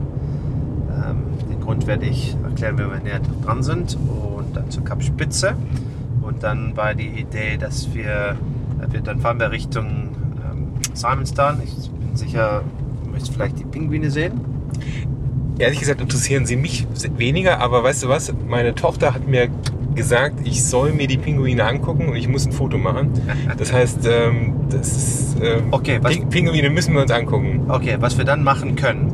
Ähm, 0.90 1.48
den 1.50 1.60
Grund 1.60 1.86
werde 1.86 2.06
ich 2.06 2.36
erklären, 2.42 2.78
wenn 2.78 2.90
wir 2.90 3.00
näher 3.00 3.20
dran 3.44 3.62
sind. 3.62 3.96
Und 3.96 4.56
dann 4.56 4.70
zur 4.70 4.84
Kapspitze. 4.84 5.54
Und 6.22 6.42
dann 6.42 6.76
war 6.76 6.94
die 6.94 7.08
Idee, 7.08 7.56
dass 7.58 7.92
wir, 7.92 8.36
äh, 8.80 8.92
wir 8.92 9.00
dann 9.00 9.20
fahren 9.20 9.38
wir 9.38 9.50
Richtung 9.50 10.10
ähm, 10.50 10.68
Simonstown. 10.94 11.60
Ich 11.64 11.90
bin 11.90 12.16
sicher, 12.16 12.62
du 13.04 13.10
möchtest 13.10 13.34
vielleicht 13.34 13.58
die 13.58 13.64
Pinguine 13.64 14.10
sehen. 14.10 14.40
Ehrlich 15.58 15.78
gesagt 15.78 16.00
interessieren 16.00 16.46
sie 16.46 16.56
mich 16.56 16.86
weniger, 17.16 17.60
aber 17.60 17.84
weißt 17.84 18.04
du 18.04 18.08
was? 18.08 18.32
Meine 18.48 18.74
Tochter 18.74 19.14
hat 19.14 19.28
mir 19.28 19.48
gesagt, 19.94 20.36
ich 20.44 20.64
soll 20.64 20.92
mir 20.92 21.06
die 21.06 21.16
Pinguine 21.18 21.64
angucken 21.64 22.08
und 22.08 22.16
ich 22.16 22.28
muss 22.28 22.46
ein 22.46 22.52
Foto 22.52 22.78
machen. 22.78 23.10
Das 23.58 23.72
heißt, 23.72 24.00
ähm, 24.10 24.54
das 24.70 24.88
ist, 24.96 25.36
ähm, 25.42 25.64
Okay, 25.70 25.98
was- 26.02 26.12
Ping- 26.12 26.28
Pinguine 26.28 26.70
müssen 26.70 26.94
wir 26.94 27.02
uns 27.02 27.10
angucken. 27.10 27.62
Okay, 27.68 27.96
was 28.00 28.18
wir 28.18 28.24
dann 28.24 28.42
machen 28.42 28.76
können, 28.76 29.12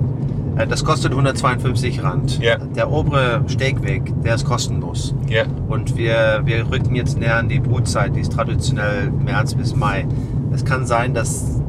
äh, 0.57 0.67
das 0.67 0.85
kostet 0.85 1.13
152 1.15 2.03
Rand. 2.03 2.39
Ja. 2.41 2.57
Der 2.59 2.91
obere 2.91 3.43
Stegweg, 3.49 4.03
der 4.23 4.35
ist 4.37 4.45
kostenlos. 4.45 5.15
Ja. 5.29 5.45
Und 5.69 5.97
wir, 5.97 6.43
wir 6.45 6.71
rücken 6.71 6.95
jetzt 6.97 7.19
näher 7.19 7.37
an 7.37 7.49
die 7.49 7.61
Brutzeit, 7.61 8.17
die 8.17 8.21
ist 8.21 8.33
traditionell 8.33 9.11
März 9.11 9.55
bis 9.55 9.75
Mai. 9.77 10.07
Es 10.53 10.65
kann 10.65 10.87
sein, 10.87 11.15
dass, 11.15 11.61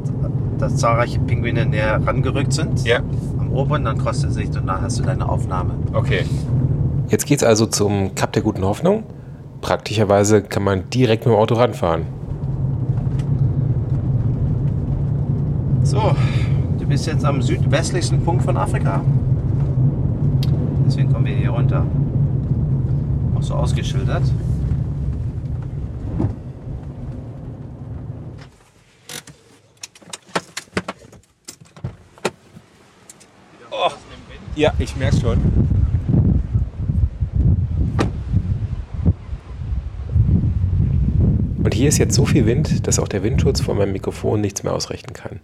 dass 0.57 0.77
zahlreiche 0.77 1.19
Pinguine 1.19 1.65
näher 1.65 1.99
rangerückt 2.05 2.53
sind. 2.53 2.85
Ja. 2.85 2.99
Am 3.39 3.51
oberen, 3.51 3.83
dann 3.85 3.97
kostet 3.97 4.29
es 4.31 4.35
sich 4.35 4.47
und 4.49 4.67
dann 4.67 4.81
hast 4.81 4.99
du 4.99 5.03
deine 5.03 5.27
Aufnahme. 5.27 5.73
Okay. 5.93 6.23
Jetzt 7.11 7.25
geht's 7.25 7.43
also 7.43 7.65
zum 7.65 8.15
Kap 8.15 8.31
der 8.31 8.41
Guten 8.41 8.63
Hoffnung. 8.63 9.03
Praktischerweise 9.59 10.41
kann 10.41 10.63
man 10.63 10.89
direkt 10.91 11.25
mit 11.25 11.35
dem 11.35 11.37
Auto 11.37 11.55
ranfahren. 11.55 12.05
So, 15.83 16.15
du 16.79 16.85
bist 16.85 17.07
jetzt 17.07 17.25
am 17.25 17.41
südwestlichsten 17.41 18.23
Punkt 18.23 18.43
von 18.45 18.55
Afrika. 18.55 19.01
Deswegen 20.87 21.11
kommen 21.11 21.25
wir 21.25 21.35
hier 21.35 21.49
runter. 21.49 21.85
Auch 23.35 23.43
so 23.43 23.55
ausgeschildert. 23.55 24.23
Ja, 34.55 34.73
ich 34.79 34.95
merke 34.95 35.17
schon. 35.17 35.80
Hier 41.81 41.89
ist 41.89 41.97
jetzt 41.97 42.13
so 42.13 42.27
viel 42.27 42.45
Wind, 42.45 42.85
dass 42.85 42.99
auch 42.99 43.07
der 43.07 43.23
Windschutz 43.23 43.59
von 43.59 43.75
meinem 43.75 43.93
Mikrofon 43.93 44.39
nichts 44.39 44.61
mehr 44.61 44.71
ausrichten 44.71 45.13
kann. 45.13 45.39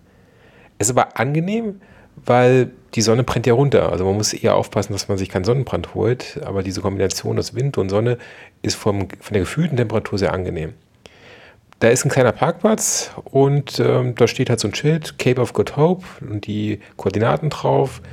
Es 0.77 0.85
ist 0.85 0.95
aber 0.95 1.19
angenehm, 1.19 1.81
weil 2.25 2.69
die 2.93 3.01
Sonne 3.01 3.23
brennt 3.23 3.47
ja 3.47 3.55
runter. 3.55 3.91
Also 3.91 4.05
man 4.05 4.17
muss 4.17 4.33
eher 4.33 4.53
aufpassen, 4.53 4.93
dass 4.93 5.07
man 5.07 5.17
sich 5.17 5.29
keinen 5.29 5.45
Sonnenbrand 5.45 5.95
holt. 5.95 6.39
Aber 6.45 6.61
diese 6.61 6.81
Kombination 6.81 7.39
aus 7.39 7.55
Wind 7.55 7.79
und 7.79 7.89
Sonne 7.89 8.19
ist 8.61 8.75
vom, 8.75 9.07
von 9.19 9.33
der 9.33 9.41
gefühlten 9.41 9.77
Temperatur 9.77 10.19
sehr 10.19 10.31
angenehm. 10.31 10.75
Da 11.79 11.87
ist 11.87 12.05
ein 12.05 12.11
kleiner 12.11 12.33
Parkplatz 12.33 13.09
und 13.23 13.79
ähm, 13.79 14.13
da 14.13 14.27
steht 14.27 14.51
halt 14.51 14.59
so 14.59 14.67
ein 14.67 14.75
Schild, 14.75 15.17
Cape 15.17 15.41
of 15.41 15.53
Good 15.53 15.75
Hope 15.75 16.05
und 16.21 16.45
die 16.45 16.81
Koordinaten 16.97 17.49
drauf. 17.49 18.03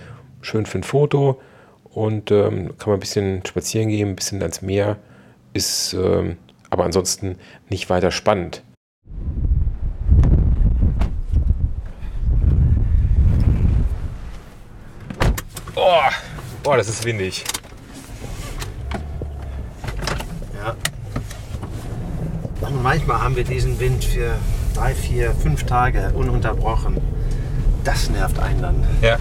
Schön 0.40 0.64
für 0.64 0.78
ein 0.78 0.83
Foto 0.83 1.43
und 1.90 2.31
ähm, 2.31 2.73
kann 2.78 2.88
man 2.88 2.97
ein 2.97 3.00
bisschen 3.00 3.45
spazieren 3.45 3.90
gehen, 3.90 4.09
ein 4.09 4.16
bisschen 4.16 4.40
ans 4.40 4.62
Meer. 4.62 4.97
Ist 5.52 5.93
ähm, 5.93 6.38
aber 6.75 6.85
ansonsten 6.85 7.37
nicht 7.71 7.88
weiter 7.88 8.11
spannend. 8.11 8.64
Oh, 15.76 16.00
oh 16.64 16.75
das 16.76 16.88
ist 16.88 17.04
windig. 17.04 17.45
Ja. 20.61 20.75
Und 22.61 22.83
manchmal 22.83 23.22
haben 23.22 23.37
wir 23.37 23.44
diesen 23.44 23.79
Wind 23.79 24.05
für 24.05 24.35
drei, 24.75 24.94
vier, 24.96 25.33
fünf 25.33 25.62
Tage 25.66 26.11
ununterbrochen. 26.12 27.01
Das 27.85 28.11
nervt 28.11 28.40
einen 28.40 28.61
dann. 28.61 28.85
Ja. 29.01 29.18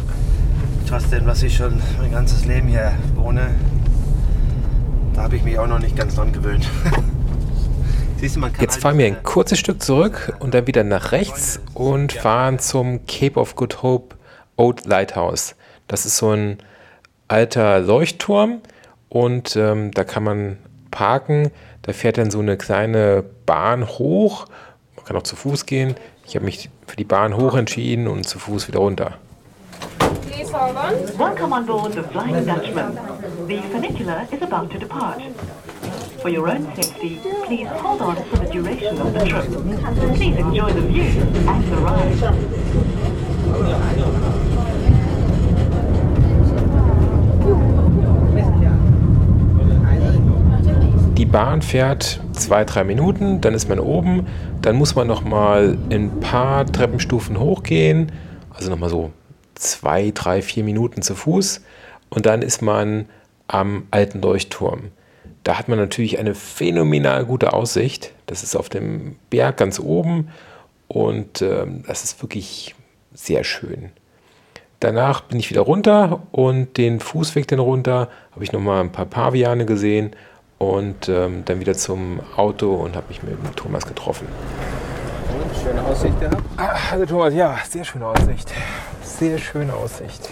Trotzdem, 0.89 1.27
was 1.27 1.43
ich 1.43 1.56
schon 1.56 1.80
mein 1.99 2.12
ganzes 2.12 2.45
Leben 2.45 2.67
hier 2.67 2.93
wohne, 3.13 3.54
da 5.13 5.21
habe 5.21 5.36
ich 5.36 5.43
mich 5.43 5.60
auch 5.60 5.67
noch 5.67 5.80
nicht 5.80 5.95
ganz 5.95 6.15
dran 6.15 6.34
gewöhnt. 6.34 6.67
Siehst 6.84 6.93
du, 6.93 7.04
man 7.04 7.12
kann 7.13 8.12
Jetzt 8.23 8.41
halt 8.41 8.73
fahren 8.75 8.97
wir 8.99 9.07
ein 9.07 9.21
kurzes 9.21 9.59
Stück 9.59 9.83
zurück 9.83 10.33
und 10.39 10.53
dann 10.53 10.65
wieder 10.65 10.86
nach 10.86 11.12
rechts 11.12 11.59
und 11.73 12.13
fahren 12.13 12.57
zum 12.57 13.05
Cape 13.05 13.38
of 13.38 13.57
Good 13.57 13.83
Hope 13.83 14.15
Old 14.55 14.86
Lighthouse. 14.86 15.55
Das 15.89 16.05
ist 16.05 16.15
so 16.15 16.29
ein 16.29 16.59
alter 17.27 17.81
Leuchtturm 17.81 18.62
und 19.09 19.57
ähm, 19.57 19.91
da 19.91 20.05
kann 20.05 20.23
man 20.23 20.57
parken. 20.89 21.51
Da 21.81 21.91
fährt 21.91 22.17
dann 22.17 22.31
so 22.31 22.39
eine 22.39 22.55
kleine 22.55 23.25
Bahn 23.45 23.89
hoch. 23.89 24.45
Man 24.95 25.03
kann 25.03 25.17
auch 25.17 25.23
zu 25.23 25.36
Fuß 25.36 25.65
gehen. 25.65 25.95
Ich 26.25 26.36
habe 26.36 26.45
mich 26.45 26.69
für 26.88 26.95
die 26.95 27.03
Bahn 27.03 27.36
hoch 27.36 27.55
entschieden 27.55 28.07
und 28.07 28.25
zu 28.25 28.39
Fuß 28.39 28.69
wieder 28.69 28.79
runter. 28.79 29.17
Welcome 31.17 31.53
on 31.53 31.65
board 31.65 31.93
the 31.93 32.03
Flying 32.03 32.45
Dutchman. 32.45 32.97
The 33.49 33.57
funicular 33.69 34.25
is 34.31 34.41
about 34.41 34.71
to 34.71 34.79
depart. 34.79 35.19
For 36.23 36.29
your 36.29 36.47
own 36.47 36.73
safety, 36.73 37.19
please 37.45 37.67
hold 37.67 38.01
on 38.01 38.15
for 38.15 38.38
the 38.38 38.45
duration 38.45 38.97
of 38.97 39.12
the 39.12 39.25
trip. 39.25 39.43
Please 40.15 40.38
enjoy 40.38 40.71
the 40.71 40.79
view 40.79 41.03
and 41.49 41.63
the 41.69 41.75
ride. 41.83 42.15
Die 51.17 51.25
Bahn 51.25 51.62
fährt 51.62 52.21
zwei, 52.31 52.63
drei 52.63 52.86
Minuten, 52.86 53.41
dann 53.41 53.53
ist 53.53 53.67
man 53.67 53.79
oben, 53.79 54.25
dann 54.62 54.77
muss 54.77 54.95
man 54.95 55.07
nochmal 55.07 55.77
ein 55.91 56.21
paar 56.21 56.65
Treppenstufen 56.65 57.38
hochgehen, 57.38 58.13
also 58.53 58.69
nochmal 58.69 58.89
so 58.89 59.12
zwei, 59.55 60.12
drei, 60.12 60.41
vier 60.41 60.63
Minuten 60.63 61.01
zu 61.01 61.15
Fuß 61.15 61.59
und 62.09 62.25
dann 62.25 62.41
ist 62.41 62.62
man 62.62 63.09
am 63.49 63.88
alten 63.91 64.21
Leuchtturm. 64.21 64.91
Da 65.43 65.58
hat 65.58 65.67
man 65.67 65.77
natürlich 65.77 66.19
eine 66.19 66.36
phänomenal 66.36 67.25
gute 67.25 67.53
Aussicht. 67.53 68.13
Das 68.27 68.43
ist 68.43 68.56
auf 68.56 68.69
dem 68.69 69.17
Berg 69.29 69.58
ganz 69.58 69.79
oben 69.79 70.29
und 70.88 71.41
ähm, 71.41 71.84
das 71.86 72.03
ist 72.03 72.21
wirklich 72.21 72.75
sehr 73.13 73.43
schön. 73.43 73.91
Danach 74.79 75.21
bin 75.21 75.39
ich 75.39 75.49
wieder 75.49 75.62
runter 75.62 76.23
und 76.32 76.77
den 76.77 76.99
Fußweg 76.99 77.47
dann 77.47 77.60
runter 77.60 78.10
habe 78.32 78.43
ich 78.43 78.51
nochmal 78.51 78.82
ein 78.82 78.91
paar 78.91 79.06
Paviane 79.06 79.65
gesehen 79.65 80.12
und 80.58 81.10
ähm, 81.10 81.43
dann 81.45 81.60
wieder 81.60 81.73
zum 81.73 82.19
Auto 82.36 82.73
und 82.75 82.95
habe 82.95 83.08
mich 83.10 83.23
mit 83.23 83.38
Thomas 83.56 83.86
getroffen. 83.86 84.27
Schöne 85.62 85.82
Aussicht 85.84 86.19
gehabt. 86.19 86.43
Also 86.91 87.06
Thomas, 87.06 87.34
ja, 87.34 87.58
sehr 87.69 87.84
schöne 87.84 88.08
Aussicht. 88.08 88.51
Sehr 89.03 89.38
schöne 89.38 89.73
Aussicht. 89.73 90.29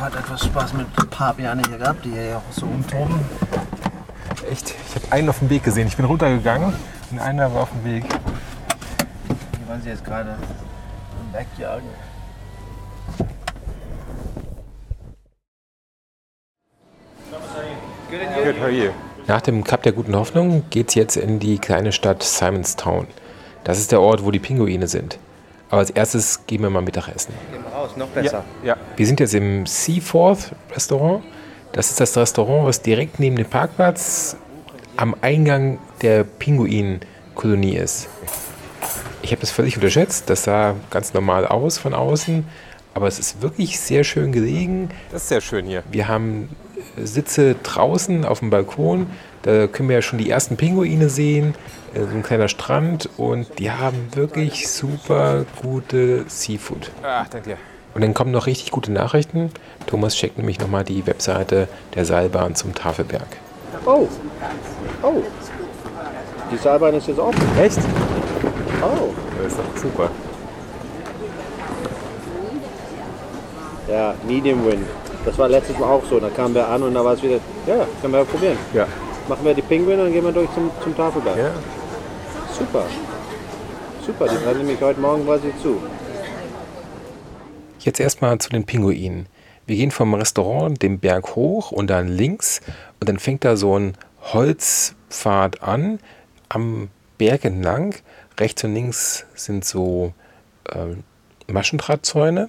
Hat 0.00 0.14
etwas 0.14 0.44
Spaß 0.44 0.74
mit 0.74 0.86
Paviane 1.10 1.62
hier 1.68 1.78
gehabt, 1.78 2.04
die 2.04 2.10
hier 2.10 2.36
auch 2.36 2.52
so 2.52 2.66
umtoben. 2.66 3.18
Echt, 4.50 4.74
ich 4.88 4.94
habe 4.94 5.12
einen 5.12 5.28
auf 5.28 5.40
dem 5.40 5.50
Weg 5.50 5.64
gesehen. 5.64 5.88
Ich 5.88 5.96
bin 5.96 6.06
runtergegangen 6.06 6.72
und 7.10 7.18
einer 7.18 7.52
war 7.52 7.62
auf 7.62 7.70
dem 7.70 7.84
Weg. 7.84 8.04
Die 9.28 9.68
waren 9.68 9.82
sie 9.82 9.88
jetzt 9.88 10.04
gerade 10.04 10.30
am 10.30 11.32
Wegjagen. 11.32 11.88
Good, 18.10 18.56
how 18.56 18.62
are 18.62 18.70
you? 18.70 18.90
Nach 19.26 19.40
dem 19.42 19.64
Kap 19.64 19.82
der 19.82 19.92
Guten 19.92 20.14
Hoffnung 20.14 20.64
geht 20.70 20.90
es 20.90 20.94
jetzt 20.94 21.16
in 21.16 21.40
die 21.40 21.58
kleine 21.58 21.92
Stadt 21.92 22.22
Simonstown. 22.22 23.08
Das 23.64 23.78
ist 23.78 23.92
der 23.92 24.00
Ort, 24.00 24.24
wo 24.24 24.30
die 24.30 24.38
Pinguine 24.38 24.86
sind. 24.86 25.18
Aber 25.70 25.80
als 25.80 25.90
erstes 25.90 26.46
gehen 26.46 26.62
wir 26.62 26.70
mal 26.70 26.82
Mittagessen. 26.82 27.34
Gehen 27.52 27.62
wir 27.62 27.70
raus, 27.70 27.90
noch 27.96 28.08
besser. 28.08 28.44
Ja. 28.64 28.76
Wir 28.96 29.06
sind 29.06 29.20
jetzt 29.20 29.34
im 29.34 29.66
Seaforth 29.66 30.52
Restaurant. 30.74 31.22
Das 31.72 31.90
ist 31.90 32.00
das 32.00 32.16
Restaurant, 32.16 32.66
was 32.66 32.80
direkt 32.80 33.20
neben 33.20 33.36
dem 33.36 33.46
Parkplatz 33.46 34.36
am 34.96 35.14
Eingang 35.20 35.78
der 36.00 36.24
Pinguinkolonie 36.24 37.76
ist. 37.76 38.08
Ich 39.20 39.30
habe 39.30 39.40
das 39.40 39.50
völlig 39.50 39.76
unterschätzt. 39.76 40.30
Das 40.30 40.44
sah 40.44 40.74
ganz 40.90 41.12
normal 41.12 41.46
aus 41.46 41.76
von 41.76 41.92
außen. 41.92 42.46
Aber 42.94 43.06
es 43.06 43.18
ist 43.18 43.42
wirklich 43.42 43.78
sehr 43.78 44.04
schön 44.04 44.32
gelegen. 44.32 44.90
Das 45.12 45.22
ist 45.22 45.28
sehr 45.28 45.40
schön 45.40 45.66
hier. 45.66 45.82
Wir 45.90 46.08
haben 46.08 46.48
Sitze 46.96 47.54
draußen 47.62 48.24
auf 48.24 48.40
dem 48.40 48.50
Balkon. 48.50 49.08
Da 49.42 49.66
können 49.66 49.88
wir 49.90 49.96
ja 49.96 50.02
schon 50.02 50.18
die 50.18 50.30
ersten 50.30 50.56
Pinguine 50.56 51.10
sehen. 51.10 51.54
Äh, 51.94 52.00
So 52.00 52.06
ein 52.16 52.22
kleiner 52.22 52.48
Strand. 52.48 53.08
Und 53.16 53.58
die 53.58 53.70
haben 53.70 54.08
wirklich 54.14 54.68
super 54.68 55.44
gute 55.62 56.24
Seafood. 56.28 56.90
Ah, 57.02 57.24
danke 57.30 57.50
dir. 57.50 57.56
Und 57.94 58.02
dann 58.02 58.14
kommen 58.14 58.30
noch 58.30 58.46
richtig 58.46 58.70
gute 58.70 58.92
Nachrichten. 58.92 59.50
Thomas 59.86 60.14
checkt 60.14 60.38
nämlich 60.38 60.60
nochmal 60.60 60.84
die 60.84 61.06
Webseite 61.06 61.68
der 61.94 62.04
Seilbahn 62.04 62.54
zum 62.54 62.74
Tafelberg. 62.74 63.26
Oh, 63.84 64.06
oh. 65.02 65.22
Die 66.52 66.56
Seilbahn 66.56 66.94
ist 66.94 67.08
jetzt 67.08 67.18
offen. 67.18 67.40
Echt? 67.60 67.78
Oh. 68.82 69.12
Das 69.42 69.52
ist 69.52 69.58
doch 69.58 69.82
super. 69.82 70.10
Ja, 73.88 74.14
Medium 74.26 74.64
Wind. 74.66 74.86
Das 75.24 75.36
war 75.38 75.48
letztes 75.48 75.78
Mal 75.78 75.86
auch 75.86 76.02
so. 76.08 76.20
Da 76.20 76.28
kamen 76.28 76.54
wir 76.54 76.68
an 76.68 76.82
und 76.82 76.94
da 76.94 77.04
war 77.04 77.14
es 77.14 77.22
wieder, 77.22 77.38
ja, 77.66 77.86
können 78.00 78.12
wir 78.12 78.20
ja 78.20 78.24
probieren. 78.24 78.58
Ja. 78.74 78.86
Machen 79.28 79.44
wir 79.44 79.54
die 79.54 79.62
Pinguine 79.62 79.98
und 79.98 80.04
dann 80.04 80.12
gehen 80.12 80.24
wir 80.24 80.32
durch 80.32 80.50
zum, 80.54 80.70
zum 80.82 80.96
Tafelberg. 80.96 81.36
Ja. 81.36 81.50
Super. 82.58 82.86
Super, 84.04 84.26
die 84.26 84.36
bleiben 84.36 84.58
nämlich 84.60 84.80
heute 84.80 85.00
Morgen 85.00 85.24
quasi 85.26 85.52
zu. 85.60 85.82
Jetzt 87.80 88.00
erstmal 88.00 88.38
zu 88.38 88.48
den 88.48 88.64
Pinguinen. 88.64 89.26
Wir 89.66 89.76
gehen 89.76 89.90
vom 89.90 90.14
Restaurant 90.14 90.82
den 90.82 90.98
Berg 90.98 91.36
hoch 91.36 91.72
und 91.72 91.88
dann 91.88 92.08
links 92.08 92.62
und 93.00 93.08
dann 93.08 93.18
fängt 93.18 93.44
da 93.44 93.56
so 93.56 93.78
ein 93.78 93.98
Holzpfad 94.32 95.62
an 95.62 95.98
am 96.48 96.88
Berg 97.18 97.44
entlang. 97.44 97.94
Rechts 98.40 98.64
und 98.64 98.72
links 98.72 99.26
sind 99.34 99.66
so 99.66 100.14
ähm, 100.74 101.04
Maschendrahtzäune. 101.48 102.48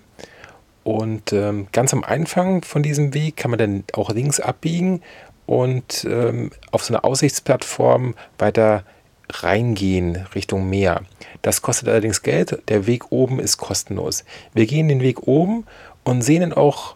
Und 0.83 1.33
ähm, 1.33 1.67
ganz 1.73 1.93
am 1.93 2.05
Anfang 2.05 2.63
von 2.63 2.83
diesem 2.83 3.13
Weg 3.13 3.35
kann 3.35 3.51
man 3.51 3.57
dann 3.57 3.83
auch 3.93 4.11
links 4.11 4.39
abbiegen 4.39 5.01
und 5.49 6.05
ähm, 6.07 6.51
auf 6.69 6.83
so 6.83 6.93
eine 6.93 7.03
Aussichtsplattform 7.03 8.13
weiter 8.37 8.83
reingehen 9.31 10.27
Richtung 10.35 10.69
Meer. 10.69 11.01
Das 11.41 11.63
kostet 11.63 11.87
allerdings 11.87 12.21
Geld. 12.21 12.61
Der 12.69 12.85
Weg 12.85 13.11
oben 13.11 13.39
ist 13.39 13.57
kostenlos. 13.57 14.25
Wir 14.53 14.67
gehen 14.67 14.89
den 14.89 15.01
Weg 15.01 15.27
oben 15.27 15.65
und 16.03 16.21
sehen 16.21 16.41
dann 16.41 16.53
auch 16.53 16.93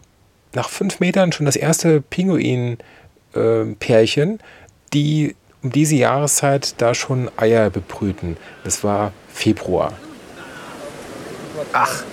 nach 0.52 0.68
fünf 0.68 1.00
Metern 1.00 1.32
schon 1.32 1.46
das 1.46 1.56
erste 1.56 2.00
Pinguin-Pärchen, 2.00 4.38
die 4.92 5.34
um 5.64 5.72
diese 5.72 5.96
Jahreszeit 5.96 6.80
da 6.80 6.94
schon 6.94 7.28
Eier 7.36 7.70
bebrüten. 7.70 8.36
Das 8.62 8.84
war 8.84 9.10
Februar. 9.32 9.94
Ach, 11.72 12.04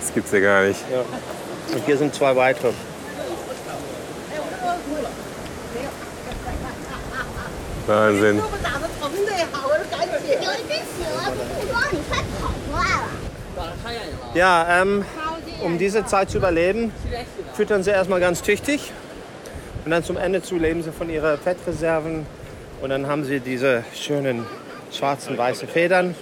das 0.00 0.12
gibt's 0.12 0.32
ja 0.32 0.40
gar 0.40 0.64
nicht. 0.64 0.80
Ja. 0.90 1.04
Und 1.72 1.86
hier 1.86 1.98
sind 1.98 2.12
zwei 2.16 2.34
weitere. 2.34 2.72
Wahnsinn. 7.86 8.42
Ja, 14.34 14.82
ähm, 14.82 15.04
um 15.62 15.78
diese 15.78 16.04
Zeit 16.06 16.30
zu 16.30 16.38
überleben, 16.38 16.92
füttern 17.54 17.82
sie 17.82 17.90
erstmal 17.90 18.20
ganz 18.20 18.42
tüchtig 18.42 18.92
und 19.84 19.90
dann 19.90 20.04
zum 20.04 20.16
Ende 20.16 20.42
zu 20.42 20.56
leben 20.56 20.82
sie 20.82 20.92
von 20.92 21.10
ihren 21.10 21.38
Fettreserven 21.38 22.26
und 22.80 22.90
dann 22.90 23.06
haben 23.06 23.24
sie 23.24 23.40
diese 23.40 23.84
schönen 23.94 24.46
schwarzen, 24.90 25.36
weißen 25.36 25.68
Federn. 25.68 26.14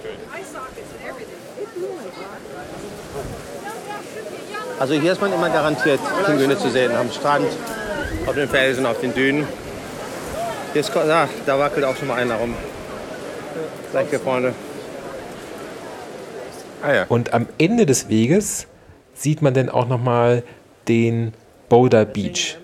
Also 4.78 4.94
hier 4.94 5.12
ist 5.12 5.20
man 5.20 5.32
immer 5.32 5.50
garantiert, 5.50 6.00
Pinguine 6.24 6.58
zu 6.58 6.70
sehen, 6.70 6.94
am 6.96 7.10
Strand, 7.12 7.46
auf 8.26 8.34
den 8.34 8.48
Felsen, 8.48 8.86
auf 8.86 8.98
den 9.00 9.14
Dünen. 9.14 9.46
Ist, 10.72 10.96
ah, 10.96 11.28
da 11.46 11.58
wackelt 11.58 11.84
auch 11.84 11.96
schon 11.96 12.08
mal 12.08 12.14
einer 12.14 12.36
rum. 12.36 12.54
Gleich 13.90 14.08
hier 14.08 14.20
vorne. 14.20 14.54
Ah 16.82 16.94
ja. 16.94 17.04
Und 17.08 17.32
am 17.34 17.48
Ende 17.58 17.86
des 17.86 18.08
Weges 18.08 18.66
sieht 19.14 19.42
man 19.42 19.52
dann 19.52 19.68
auch 19.68 19.88
nochmal 19.88 20.44
den 20.86 21.34
Boulder 21.68 22.04
Beach. 22.04 22.56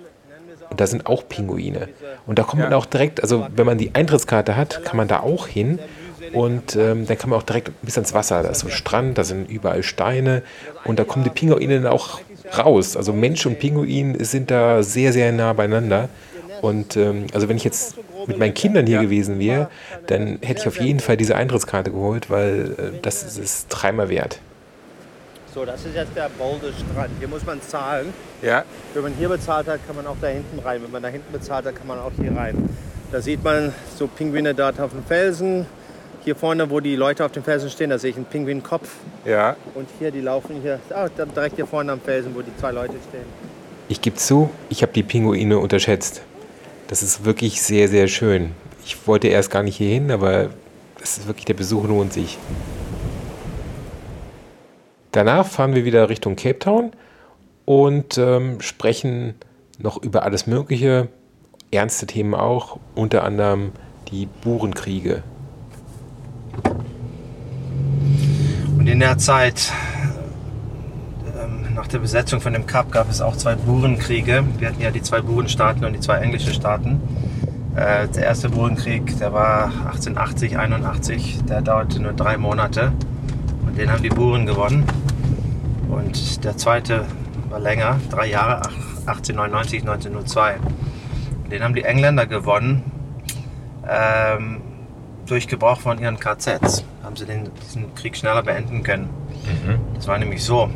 Und 0.71 0.81
da 0.81 0.87
sind 0.87 1.07
auch 1.07 1.29
Pinguine. 1.29 1.89
Und 2.27 2.39
da 2.39 2.45
kommt 2.45 2.63
man 2.63 2.73
auch 2.73 2.87
direkt, 2.87 3.23
also 3.23 3.47
wenn 3.55 3.67
man 3.67 3.79
die 3.79 3.95
Eintrittskarte 3.95 4.57
hat, 4.57 4.85
kann 4.85 4.97
man 4.97 5.09
da 5.09 5.21
auch 5.21 5.47
hin. 5.49 5.79
Und 6.33 6.77
ähm, 6.77 7.07
dann 7.07 7.19
kann 7.19 7.31
man 7.31 7.39
auch 7.39 7.45
direkt 7.45 7.71
bis 7.83 7.97
ans 7.97 8.15
Wasser. 8.15 8.43
Da 8.43 8.51
ist 8.51 8.61
so 8.61 8.69
ein 8.69 8.73
Strand, 8.73 9.19
da 9.19 9.25
sind 9.25 9.51
überall 9.51 9.83
Steine. 9.83 10.43
Und 10.85 10.99
da 10.99 11.05
kommen 11.05 11.25
die 11.25 11.31
Pinguine 11.31 11.81
dann 11.81 11.93
auch 11.93 12.21
raus. 12.57 12.97
Also 12.97 13.13
Mensch 13.13 13.45
und 13.47 13.59
Pinguin 13.59 14.23
sind 14.25 14.51
da 14.51 14.83
sehr, 14.83 15.13
sehr 15.13 15.33
nah 15.33 15.53
beieinander. 15.53 16.09
Und 16.63 16.97
ähm, 16.97 17.27
also 17.33 17.49
wenn 17.49 17.57
ich 17.57 17.65
jetzt 17.65 17.97
mit 18.27 18.39
meinen 18.39 18.55
Kindern 18.55 18.87
hier 18.87 19.01
gewesen 19.01 19.39
wäre, 19.39 19.69
dann 20.07 20.39
hätte 20.43 20.61
ich 20.61 20.69
auf 20.69 20.81
jeden 20.81 21.01
Fall 21.01 21.17
diese 21.17 21.37
Eintrittskarte 21.37 21.91
geholt, 21.91 22.31
weil 22.31 22.75
äh, 22.79 22.99
das 23.03 23.23
ist 23.23 23.39
es 23.39 23.67
dreimal 23.69 24.09
wert. 24.09 24.41
So, 25.55 25.65
das 25.65 25.87
ist 25.87 25.95
jetzt 25.95 26.15
der 26.15 26.29
Boulder-Strand. 26.39 27.11
Hier 27.19 27.29
muss 27.29 27.47
man 27.47 27.63
zahlen. 27.63 28.13
Ja. 28.43 28.65
Wenn 28.93 29.05
man 29.05 29.15
hier 29.15 29.31
bezahlt 29.31 29.67
hat, 29.69 29.81
kann 29.87 29.97
man 29.97 30.07
auch 30.07 30.17
da 30.21 30.27
hinten 30.27 30.59
rein. 30.59 30.83
Wenn 30.83 30.91
man 30.91 31.03
da 31.03 31.09
hinten 31.09 31.33
bezahlt 31.33 31.65
hat, 31.65 31.77
kann 31.77 31.87
man 31.87 31.99
auch 31.99 32.13
hier 32.21 32.37
rein. 32.37 32.69
Da 33.11 33.23
sieht 33.23 33.43
man 33.43 33.73
so 33.97 34.07
Pinguine 34.07 34.55
dort 34.55 34.79
auf 34.81 34.91
dem 34.91 35.03
Felsen. 35.05 35.65
Hier 36.25 36.37
vorne, 36.37 36.69
wo 36.69 36.81
die 36.81 36.97
Leute 36.97 37.25
auf 37.25 37.33
dem 37.33 37.43
Felsen 37.45 37.71
stehen, 37.71 37.89
da 37.89 37.99
sehe 37.99 38.11
ich 38.11 38.17
einen 38.17 38.27
Pinguinkopf. 38.27 38.89
Ja. 39.25 39.57
Und 39.75 39.89
hier, 39.99 40.11
die 40.11 40.21
laufen 40.21 40.61
hier, 40.61 40.81
ah, 40.91 41.09
direkt 41.09 41.57
hier 41.57 41.67
vorne 41.67 41.93
am 41.93 42.01
Felsen, 42.01 42.35
wo 42.35 42.43
die 42.43 42.55
zwei 42.59 42.73
Leute 42.73 42.95
stehen. 43.09 43.25
Ich 43.89 44.01
gebe 44.01 44.17
zu, 44.17 44.51
ich 44.69 44.83
habe 44.83 44.93
die 44.93 45.05
Pinguine 45.05 45.59
unterschätzt. 45.59 46.21
Das 46.89 47.03
ist 47.03 47.25
wirklich 47.25 47.63
sehr, 47.63 47.89
sehr 47.89 48.07
schön. 48.09 48.53
Ich 48.85 49.07
wollte 49.07 49.29
erst 49.29 49.51
gar 49.51 49.63
nicht 49.63 49.77
hier 49.77 49.91
hin, 49.91 50.11
aber 50.11 50.51
das 51.01 51.19
ist 51.19 51.27
wirklich, 51.27 51.45
der 51.45 51.55
Besuch 51.55 51.85
lohnt 51.85 52.13
sich. 52.13 52.39
Danach 55.11 55.47
fahren 55.47 55.75
wir 55.75 55.85
wieder 55.85 56.09
Richtung 56.09 56.37
Cape 56.37 56.59
Town 56.59 56.93
und 57.65 58.19
ähm, 58.19 58.61
sprechen 58.61 59.35
noch 59.79 60.03
über 60.03 60.23
alles 60.23 60.47
Mögliche, 60.47 61.09
ernste 61.71 62.07
Themen 62.07 62.35
auch, 62.35 62.79
unter 62.95 63.25
anderem 63.25 63.73
die 64.11 64.27
Burenkriege. 64.27 65.23
Und 68.79 68.87
in 68.87 69.01
der 69.01 69.19
Zeit, 69.19 69.73
nach 71.77 71.87
der 71.87 71.99
Besetzung 71.99 72.41
von 72.41 72.53
dem 72.55 72.67
Kap, 72.67 72.91
gab 72.91 73.11
es 73.11 73.21
auch 73.21 73.37
zwei 73.37 73.55
Burenkriege. 73.55 74.43
Wir 74.59 74.69
hatten 74.69 74.81
ja 74.81 74.91
die 74.91 75.03
zwei 75.03 75.21
Burenstaaten 75.21 75.85
und 75.85 75.93
die 75.93 76.01
zwei 76.01 76.17
englischen 76.19 76.53
Staaten. 76.55 77.01
Äh, 77.77 78.09
der 78.09 78.25
erste 78.25 78.49
Burenkrieg, 78.49 79.19
der 79.19 79.33
war 79.35 79.67
1880, 79.67 80.59
81, 80.59 81.45
der 81.49 81.61
dauerte 81.61 82.01
nur 82.01 82.15
drei 82.15 82.39
Monate. 82.39 82.93
Und 83.67 83.77
den 83.77 83.91
haben 83.93 84.03
die 84.03 84.09
Buren 84.09 84.47
gewonnen. 84.47 84.85
Und 85.91 86.43
der 86.45 86.57
zweite 86.57 87.05
war 87.51 87.61
länger, 87.61 88.01
drei 88.11 88.27
Jahre, 88.29 88.63
ach- 88.65 89.07
1899, 89.09 89.83
1902. 89.83 90.57
Und 91.45 91.53
den 91.53 91.63
haben 91.63 91.75
die 91.75 91.85
Engländer 91.85 92.27
gewonnen. 92.27 92.83
Ähm, 93.89 94.63
durch 95.27 95.47
Gebrauch 95.47 95.79
von 95.81 95.99
ihren 96.01 96.19
KZs 96.19 96.85
haben 97.05 97.17
sie 97.17 97.27
den, 97.27 97.51
diesen 97.63 97.95
Krieg 97.95 98.17
schneller 98.17 98.43
beenden 98.43 98.83
können. 98.83 99.09
Das 99.95 100.09
war 100.09 100.19
nämlich 100.19 100.43
so. 100.43 100.71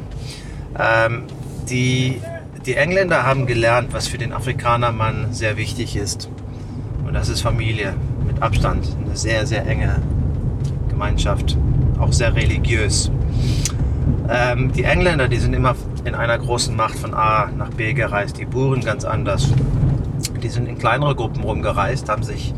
Ähm, 0.79 1.25
die, 1.69 2.21
die 2.67 2.75
Engländer 2.75 3.25
haben 3.25 3.47
gelernt, 3.47 3.93
was 3.93 4.09
für 4.09 4.19
den 4.19 4.33
Afrikaner 4.33 4.93
Mann 4.93 5.33
sehr 5.33 5.57
wichtig 5.57 5.97
ist. 5.97 6.29
Und 7.07 7.15
das 7.15 7.29
ist 7.29 7.41
Familie 7.41 7.95
mit 8.27 8.43
Abstand. 8.43 8.87
Eine 9.05 9.17
sehr, 9.17 9.47
sehr 9.47 9.67
enge 9.67 10.01
Gemeinschaft. 10.89 11.57
Auch 11.99 12.13
sehr 12.13 12.35
religiös. 12.35 13.11
Ähm, 14.29 14.73
die 14.73 14.85
Engländer, 14.85 15.29
die 15.29 15.39
sind 15.39 15.55
immer 15.55 15.75
in 16.05 16.15
einer 16.15 16.39
großen 16.39 16.75
Macht 16.75 16.99
von 16.99 17.15
A 17.15 17.51
nach 17.57 17.71
B 17.71 17.93
gereist. 17.93 18.39
Die 18.39 18.47
Buren 18.47 18.81
ganz 18.81 19.05
anders. 19.05 19.49
Die 20.43 20.49
sind 20.49 20.67
in 20.69 20.79
kleinere 20.79 21.15
Gruppen 21.15 21.43
rumgereist, 21.43 22.09
haben 22.09 22.23
sich 22.23 22.55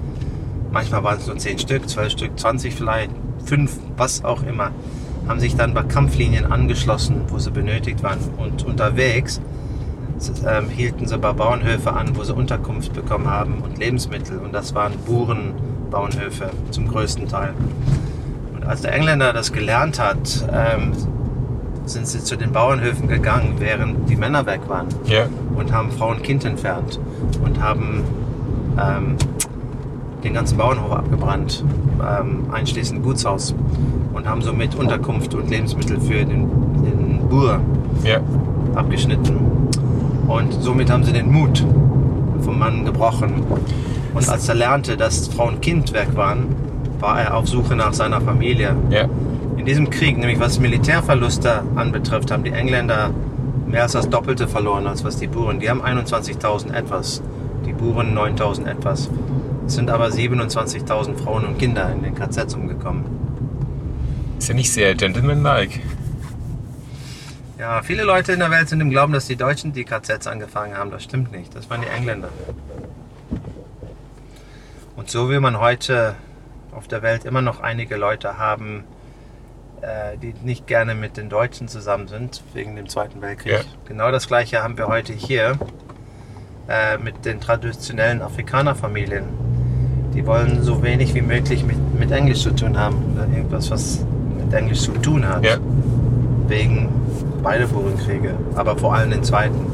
manchmal 0.72 1.05
waren 1.05 1.18
es 1.18 1.27
nur 1.27 1.37
10 1.37 1.59
Stück, 1.59 1.88
12 1.88 2.12
Stück, 2.12 2.38
20 2.38 2.75
vielleicht, 2.75 3.11
5, 3.44 3.79
was 3.96 4.25
auch 4.25 4.42
immer, 4.42 4.72
haben 5.29 5.41
sich 5.41 5.57
dann 5.57 5.75
bei 5.75 5.83
Kampflinien 5.83 6.51
angeschlossen, 6.51 7.23
wo 7.29 7.39
sie 7.39 7.51
benötigt 7.51 8.03
waren. 8.03 8.19
Und 8.39 8.65
unterwegs 8.65 9.41
ähm, 10.47 10.69
hielten 10.69 11.07
sie 11.07 11.19
bei 11.19 11.33
Bauernhöfe 11.33 11.93
an, 11.93 12.17
wo 12.17 12.23
sie 12.25 12.35
Unterkunft 12.35 12.93
bekommen 12.93 13.29
haben 13.29 13.59
und 13.63 13.79
Lebensmittel. 13.79 14.39
Und 14.39 14.53
das 14.53 14.75
waren 14.75 14.93
Burenbauernhöfe 15.07 16.51
zum 16.71 16.89
größten 16.89 17.29
Teil. 17.29 17.55
Und 18.55 18.65
als 18.67 18.83
der 18.83 18.93
Engländer 18.95 19.33
das 19.33 19.53
gelernt 19.53 19.99
hat, 20.01 20.47
ähm, 20.53 20.93
sind 21.85 22.07
sie 22.07 22.21
zu 22.23 22.37
den 22.37 22.53
Bauernhöfen 22.53 23.09
gegangen, 23.09 23.55
während 23.59 24.09
die 24.09 24.17
Männer 24.17 24.47
weg 24.47 24.61
waren 24.69 24.87
Ja. 25.07 25.27
und 25.57 25.73
haben 25.73 25.91
Frau 25.91 26.11
und 26.11 26.23
Kind 26.23 26.45
entfernt 26.45 27.01
und 27.45 27.61
haben 27.61 28.05
ähm, 28.81 29.17
den 30.25 30.35
ganzen 30.35 30.57
Bauernhof 30.57 30.93
abgebrannt, 30.93 31.65
ähm, 32.01 32.45
einschließend 32.53 33.03
Gutshaus 33.03 33.55
und 34.13 34.29
haben 34.29 34.43
somit 34.43 34.75
Unterkunft 34.75 35.35
und 35.35 35.51
Lebensmittel 35.51 36.01
für 36.01 36.25
den, 36.25 36.49
den 36.85 37.29
Bur 37.29 37.61
Ja. 38.05 38.21
abgeschnitten. 38.75 39.39
Und 40.29 40.53
somit 40.61 40.91
haben 40.91 41.05
sie 41.05 41.13
den 41.13 41.31
Mut 41.31 41.65
vom 42.41 42.59
Mann 42.59 42.85
gebrochen. 42.85 43.43
Und 44.15 44.29
als 44.29 44.49
er 44.49 44.55
lernte, 44.55 44.97
dass 44.97 45.29
Frau 45.29 45.49
und 45.49 45.63
Kind 45.63 45.93
weg 45.93 46.09
waren, 46.15 46.47
war 47.01 47.21
er 47.21 47.37
auf 47.37 47.49
Suche 47.49 47.75
nach 47.75 47.93
seiner 47.93 48.21
Familie. 48.21 48.77
Ja. 48.91 49.07
In 49.57 49.67
diesem 49.67 49.91
Krieg, 49.91 50.19
nämlich 50.19 50.41
was 50.41 50.59
Militärverluste 50.59 51.63
anbetrifft, 51.75 52.31
haben 52.31 52.45
die 52.45 52.53
Engländer 52.53 53.11
mehr 53.67 53.83
als 53.85 53.93
das 53.93 54.09
Doppelte 54.09 54.47
verloren, 54.49 54.87
als 54.87 55.05
was 55.05 55.17
die 55.17 55.27
Buren. 55.27 55.61
Die 55.61 55.69
haben 55.71 55.83
21.000 55.83 56.73
etwas, 56.75 57.23
die 57.67 57.73
Buren 57.73 58.15
9.000 58.17 58.67
etwas. 58.67 59.11
Es 59.73 59.77
sind 59.77 59.89
aber 59.89 60.09
27.000 60.09 61.17
Frauen 61.17 61.47
und 61.47 61.57
Kinder 61.57 61.91
in 61.91 62.03
den 62.03 62.15
KZs 62.15 62.53
umgekommen. 62.53 63.07
Ist 64.37 64.49
ja 64.49 64.55
nicht 64.55 64.71
sehr 64.71 64.95
gentlemanlike. 64.95 65.81
Ja, 67.59 67.81
viele 67.81 68.03
Leute 68.03 68.33
in 68.33 68.41
der 68.41 68.51
Welt 68.51 68.69
sind 68.69 68.83
im 68.83 68.91
Glauben, 68.91 69.15
dass 69.15 69.29
die 69.29 69.37
Deutschen 69.37 69.73
die 69.73 69.85
KZs 69.85 70.27
angefangen 70.27 70.77
haben. 70.77 70.91
Das 70.91 71.03
stimmt 71.03 71.33
nicht. 71.33 71.57
Das 71.57 71.71
waren 71.71 71.81
die 71.81 71.87
Engländer. 71.87 72.29
Und 74.95 75.09
so 75.09 75.31
will 75.31 75.41
man 75.41 75.59
heute 75.59 76.17
auf 76.73 76.87
der 76.87 77.01
Welt 77.01 77.25
immer 77.25 77.41
noch 77.41 77.61
einige 77.61 77.97
Leute 77.97 78.37
haben, 78.37 78.85
äh, 79.81 80.19
die 80.19 80.35
nicht 80.45 80.67
gerne 80.67 80.95
mit 80.95 81.17
den 81.17 81.31
Deutschen 81.31 81.67
zusammen 81.67 82.09
sind, 82.09 82.45
wegen 82.53 82.77
dem 82.77 82.91
Zweiten 82.91 83.23
Weltkrieg. 83.23 83.53
Ja. 83.53 83.61
Genau 83.89 84.11
das 84.11 84.27
gleiche 84.27 84.63
haben 84.63 84.77
wir 84.77 84.89
heute 84.89 85.15
hier 85.15 85.59
äh, 86.69 86.99
mit 86.99 87.25
den 87.25 87.41
traditionellen 87.41 88.21
Afrikanerfamilien. 88.21 89.52
Die 90.14 90.27
wollen 90.27 90.62
so 90.62 90.83
wenig 90.83 91.14
wie 91.14 91.22
möglich 91.22 91.64
mit, 91.64 91.77
mit 91.98 92.11
Englisch 92.11 92.42
zu 92.42 92.51
tun 92.51 92.79
haben. 92.79 92.96
Oder 93.14 93.27
irgendwas, 93.35 93.70
was 93.70 94.05
mit 94.37 94.53
Englisch 94.53 94.81
zu 94.81 94.92
tun 94.92 95.27
hat. 95.27 95.44
Ja. 95.44 95.57
Wegen 96.48 96.88
beide 97.42 97.66
Burenkriege, 97.66 98.35
aber 98.55 98.77
vor 98.77 98.94
allem 98.94 99.11
den 99.11 99.25
zweiten. 99.25 99.66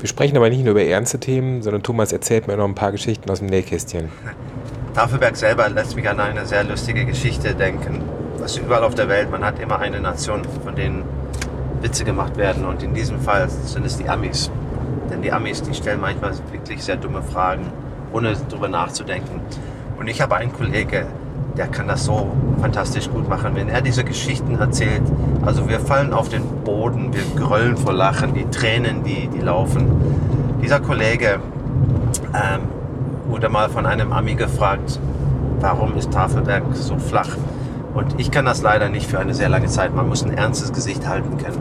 Wir 0.00 0.08
sprechen 0.08 0.36
aber 0.36 0.50
nicht 0.50 0.62
nur 0.62 0.72
über 0.72 0.82
ernste 0.82 1.18
Themen, 1.18 1.62
sondern 1.62 1.82
Thomas 1.82 2.12
erzählt 2.12 2.46
mir 2.46 2.56
noch 2.56 2.66
ein 2.66 2.74
paar 2.74 2.92
Geschichten 2.92 3.30
aus 3.30 3.38
dem 3.38 3.48
Nähkästchen. 3.48 4.08
Tafelberg 4.94 5.36
selber 5.36 5.68
lässt 5.68 5.96
mich 5.96 6.08
an 6.08 6.20
eine 6.20 6.46
sehr 6.46 6.62
lustige 6.64 7.04
Geschichte 7.04 7.54
denken. 7.54 8.02
Das 8.38 8.52
ist 8.52 8.58
überall 8.58 8.84
auf 8.84 8.94
der 8.94 9.08
Welt, 9.08 9.30
man 9.30 9.44
hat 9.44 9.58
immer 9.58 9.78
eine 9.78 10.00
Nation, 10.00 10.42
von 10.62 10.74
denen 10.74 11.04
Witze 11.80 12.04
gemacht 12.04 12.36
werden. 12.36 12.64
Und 12.64 12.82
in 12.82 12.94
diesem 12.94 13.20
Fall 13.20 13.48
sind 13.48 13.86
es 13.86 13.96
die 13.96 14.08
Amis. 14.08 14.50
Denn 15.10 15.22
die 15.22 15.32
Amis, 15.32 15.62
die 15.62 15.74
stellen 15.74 16.00
manchmal 16.00 16.32
wirklich 16.52 16.82
sehr 16.82 16.96
dumme 16.96 17.22
Fragen, 17.22 17.66
ohne 18.14 18.34
drüber 18.48 18.68
nachzudenken. 18.68 19.40
Und 19.98 20.08
ich 20.08 20.20
habe 20.20 20.36
einen 20.36 20.52
Kollege, 20.52 21.06
der 21.56 21.66
kann 21.66 21.88
das 21.88 22.04
so 22.04 22.32
fantastisch 22.60 23.10
gut 23.10 23.28
machen. 23.28 23.52
Wenn 23.54 23.68
er 23.68 23.80
diese 23.80 24.04
Geschichten 24.04 24.58
erzählt, 24.58 25.02
also 25.44 25.68
wir 25.68 25.80
fallen 25.80 26.12
auf 26.12 26.28
den 26.28 26.42
Boden, 26.64 27.12
wir 27.12 27.22
gröllen 27.36 27.76
vor 27.76 27.92
Lachen, 27.92 28.34
die 28.34 28.44
Tränen, 28.50 29.04
die, 29.04 29.28
die 29.28 29.40
laufen. 29.40 29.86
Dieser 30.62 30.80
Kollege 30.80 31.40
ähm, 32.32 32.62
wurde 33.28 33.48
mal 33.48 33.68
von 33.68 33.86
einem 33.86 34.12
Ami 34.12 34.34
gefragt, 34.34 34.98
warum 35.60 35.96
ist 35.96 36.12
Tafelberg 36.12 36.64
so 36.72 36.96
flach? 36.98 37.36
Und 37.94 38.18
ich 38.18 38.30
kann 38.30 38.44
das 38.44 38.62
leider 38.62 38.88
nicht 38.88 39.06
für 39.06 39.18
eine 39.18 39.34
sehr 39.34 39.48
lange 39.48 39.66
Zeit. 39.66 39.94
Man 39.94 40.08
muss 40.08 40.24
ein 40.24 40.36
ernstes 40.36 40.72
Gesicht 40.72 41.06
halten 41.06 41.38
können. 41.38 41.60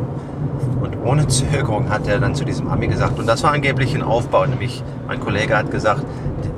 Ohne 1.03 1.27
Zögerung 1.27 1.89
hat 1.89 2.07
er 2.07 2.19
dann 2.19 2.33
zu 2.33 2.45
diesem 2.45 2.67
Ami 2.67 2.87
gesagt, 2.87 3.19
und 3.19 3.27
das 3.27 3.43
war 3.43 3.51
angeblich 3.51 3.93
ein 3.93 4.03
Aufbau, 4.03 4.45
nämlich 4.45 4.83
mein 5.07 5.19
Kollege 5.19 5.57
hat 5.57 5.69
gesagt, 5.69 6.03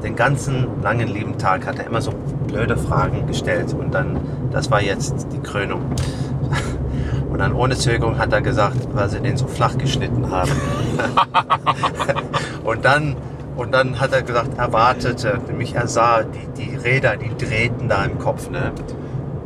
den 0.04 0.16
ganzen 0.16 0.68
langen 0.84 1.08
lieben 1.08 1.38
Tag 1.38 1.66
hat 1.66 1.80
er 1.80 1.88
immer 1.88 2.02
so 2.02 2.12
blöde 2.48 2.78
Fragen 2.78 3.26
gestellt 3.26 3.74
und 3.74 3.94
dann, 3.94 4.20
das 4.52 4.70
war 4.70 4.82
jetzt 4.82 5.28
die 5.34 5.40
Krönung. 5.40 5.82
Und 7.32 7.40
dann 7.40 7.52
ohne 7.52 7.76
Zögerung 7.76 8.18
hat 8.18 8.32
er 8.32 8.40
gesagt, 8.40 8.88
weil 8.94 9.10
sie 9.10 9.20
den 9.20 9.36
so 9.36 9.46
flach 9.46 9.78
geschnitten 9.78 10.32
haben. 10.32 10.52
und 12.64 12.86
dann 12.86 13.18
und 13.58 13.74
dann 13.74 14.00
hat 14.00 14.14
er 14.14 14.22
gesagt, 14.22 14.58
er 14.58 14.74
wartete, 14.74 15.40
nämlich 15.48 15.76
er 15.76 15.88
sah, 15.88 16.24
die, 16.24 16.64
die 16.64 16.76
Räder, 16.76 17.16
die 17.18 17.32
drehten 17.38 17.88
da 17.88 18.04
im 18.04 18.20
Kopf. 18.20 18.50
Ne? 18.50 18.72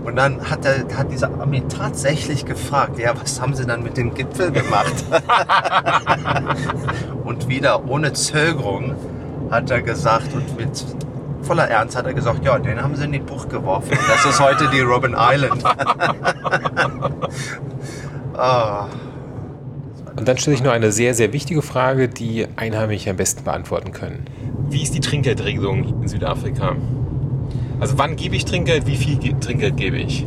Und 0.03 0.15
dann 0.15 0.49
hat, 0.49 0.65
er, 0.65 0.85
hat 0.97 1.11
dieser 1.11 1.29
Ami 1.39 1.63
tatsächlich 1.67 2.45
gefragt, 2.45 2.99
ja, 2.99 3.13
was 3.19 3.41
haben 3.41 3.53
sie 3.53 3.65
dann 3.65 3.83
mit 3.83 3.97
dem 3.97 4.13
Gipfel 4.13 4.51
gemacht? 4.51 4.93
und 7.25 7.47
wieder 7.47 7.87
ohne 7.87 8.13
Zögerung 8.13 8.95
hat 9.51 9.69
er 9.69 9.81
gesagt 9.81 10.33
und 10.33 10.57
mit 10.57 10.85
voller 11.41 11.67
Ernst 11.67 11.97
hat 11.97 12.05
er 12.05 12.13
gesagt, 12.13 12.45
ja, 12.45 12.57
den 12.59 12.81
haben 12.81 12.95
sie 12.95 13.05
in 13.05 13.11
die 13.11 13.19
Bucht 13.19 13.49
geworfen. 13.49 13.91
Und 13.91 14.07
das 14.07 14.25
ist 14.25 14.39
heute 14.39 14.69
die 14.69 14.81
Robben 14.81 15.15
Island. 15.17 15.63
Ah. 18.41 18.87
Und 20.15 20.25
dann 20.25 20.37
stelle 20.37 20.55
ich 20.55 20.63
noch 20.63 20.71
eine 20.71 20.93
sehr, 20.93 21.13
sehr 21.13 21.33
wichtige 21.33 21.61
Frage, 21.61 22.07
die 22.07 22.47
Einheimische 22.55 23.09
am 23.09 23.17
besten 23.17 23.43
beantworten 23.43 23.91
können. 23.91 24.23
Wie 24.69 24.81
ist 24.81 24.93
die 24.93 25.01
Trinkgeldregelung 25.01 26.01
in 26.01 26.07
Südafrika? 26.07 26.77
Also 27.79 27.97
wann 27.97 28.15
gebe 28.15 28.35
ich 28.35 28.45
Trinkgeld, 28.45 28.85
wie 28.87 28.97
viel 28.97 29.17
ge- 29.17 29.35
Trinkgeld 29.39 29.77
gebe 29.77 29.97
ich? 29.97 30.25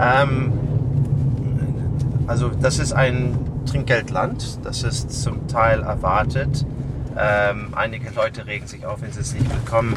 Ähm, 0.00 0.52
also 2.26 2.48
das 2.48 2.78
ist 2.78 2.92
ein 2.92 3.38
Trinkgeldland, 3.66 4.58
das 4.64 4.82
ist 4.82 5.22
zum 5.22 5.46
Teil 5.48 5.82
erwartet. 5.82 6.64
Ähm, 7.16 7.68
einige 7.76 8.10
Leute 8.10 8.46
regen 8.46 8.66
sich 8.66 8.86
auf, 8.86 9.02
wenn 9.02 9.12
sie 9.12 9.20
es 9.20 9.34
nicht 9.34 9.48
bekommen. 9.64 9.94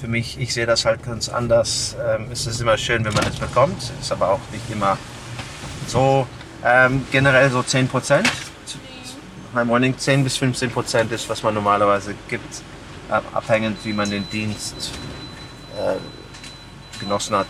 Für 0.00 0.08
mich, 0.08 0.38
ich 0.38 0.52
sehe 0.52 0.66
das 0.66 0.84
halt 0.84 1.02
ganz 1.02 1.28
anders. 1.28 1.96
Ähm, 2.06 2.26
es 2.30 2.46
ist 2.46 2.60
immer 2.60 2.76
schön, 2.76 3.04
wenn 3.04 3.14
man 3.14 3.24
es 3.26 3.36
bekommt, 3.36 3.90
ist 4.00 4.12
aber 4.12 4.30
auch 4.30 4.40
nicht 4.52 4.68
immer 4.70 4.98
so. 5.86 6.26
Ähm, 6.64 7.02
generell 7.12 7.50
so 7.50 7.62
10 7.62 7.86
Prozent. 7.88 8.28
Beim 9.54 9.68
Morning 9.68 9.96
10 9.96 10.24
bis 10.24 10.36
15 10.36 10.70
Prozent 10.70 11.10
ist, 11.12 11.28
was 11.30 11.42
man 11.42 11.54
normalerweise 11.54 12.14
gibt, 12.28 12.62
ab- 13.08 13.24
abhängend 13.32 13.78
wie 13.84 13.92
man 13.94 14.10
den 14.10 14.28
Dienst 14.28 14.90
äh, 15.78 16.98
genossen 16.98 17.36
hat. 17.36 17.46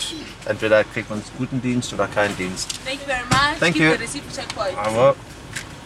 Entweder 0.47 0.85
kriegt 0.85 1.09
man 1.11 1.21
einen 1.21 1.29
guten 1.39 1.63
Dienst 1.63 1.93
oder 1.93 2.07
keinen 2.07 2.37
Dienst. 2.37 2.69
Thank 2.85 3.01
you 3.01 3.07
very 3.07 3.25
much. 3.31 3.59
Thank 3.61 3.77
you. 3.77 3.93
Aber 4.77 5.15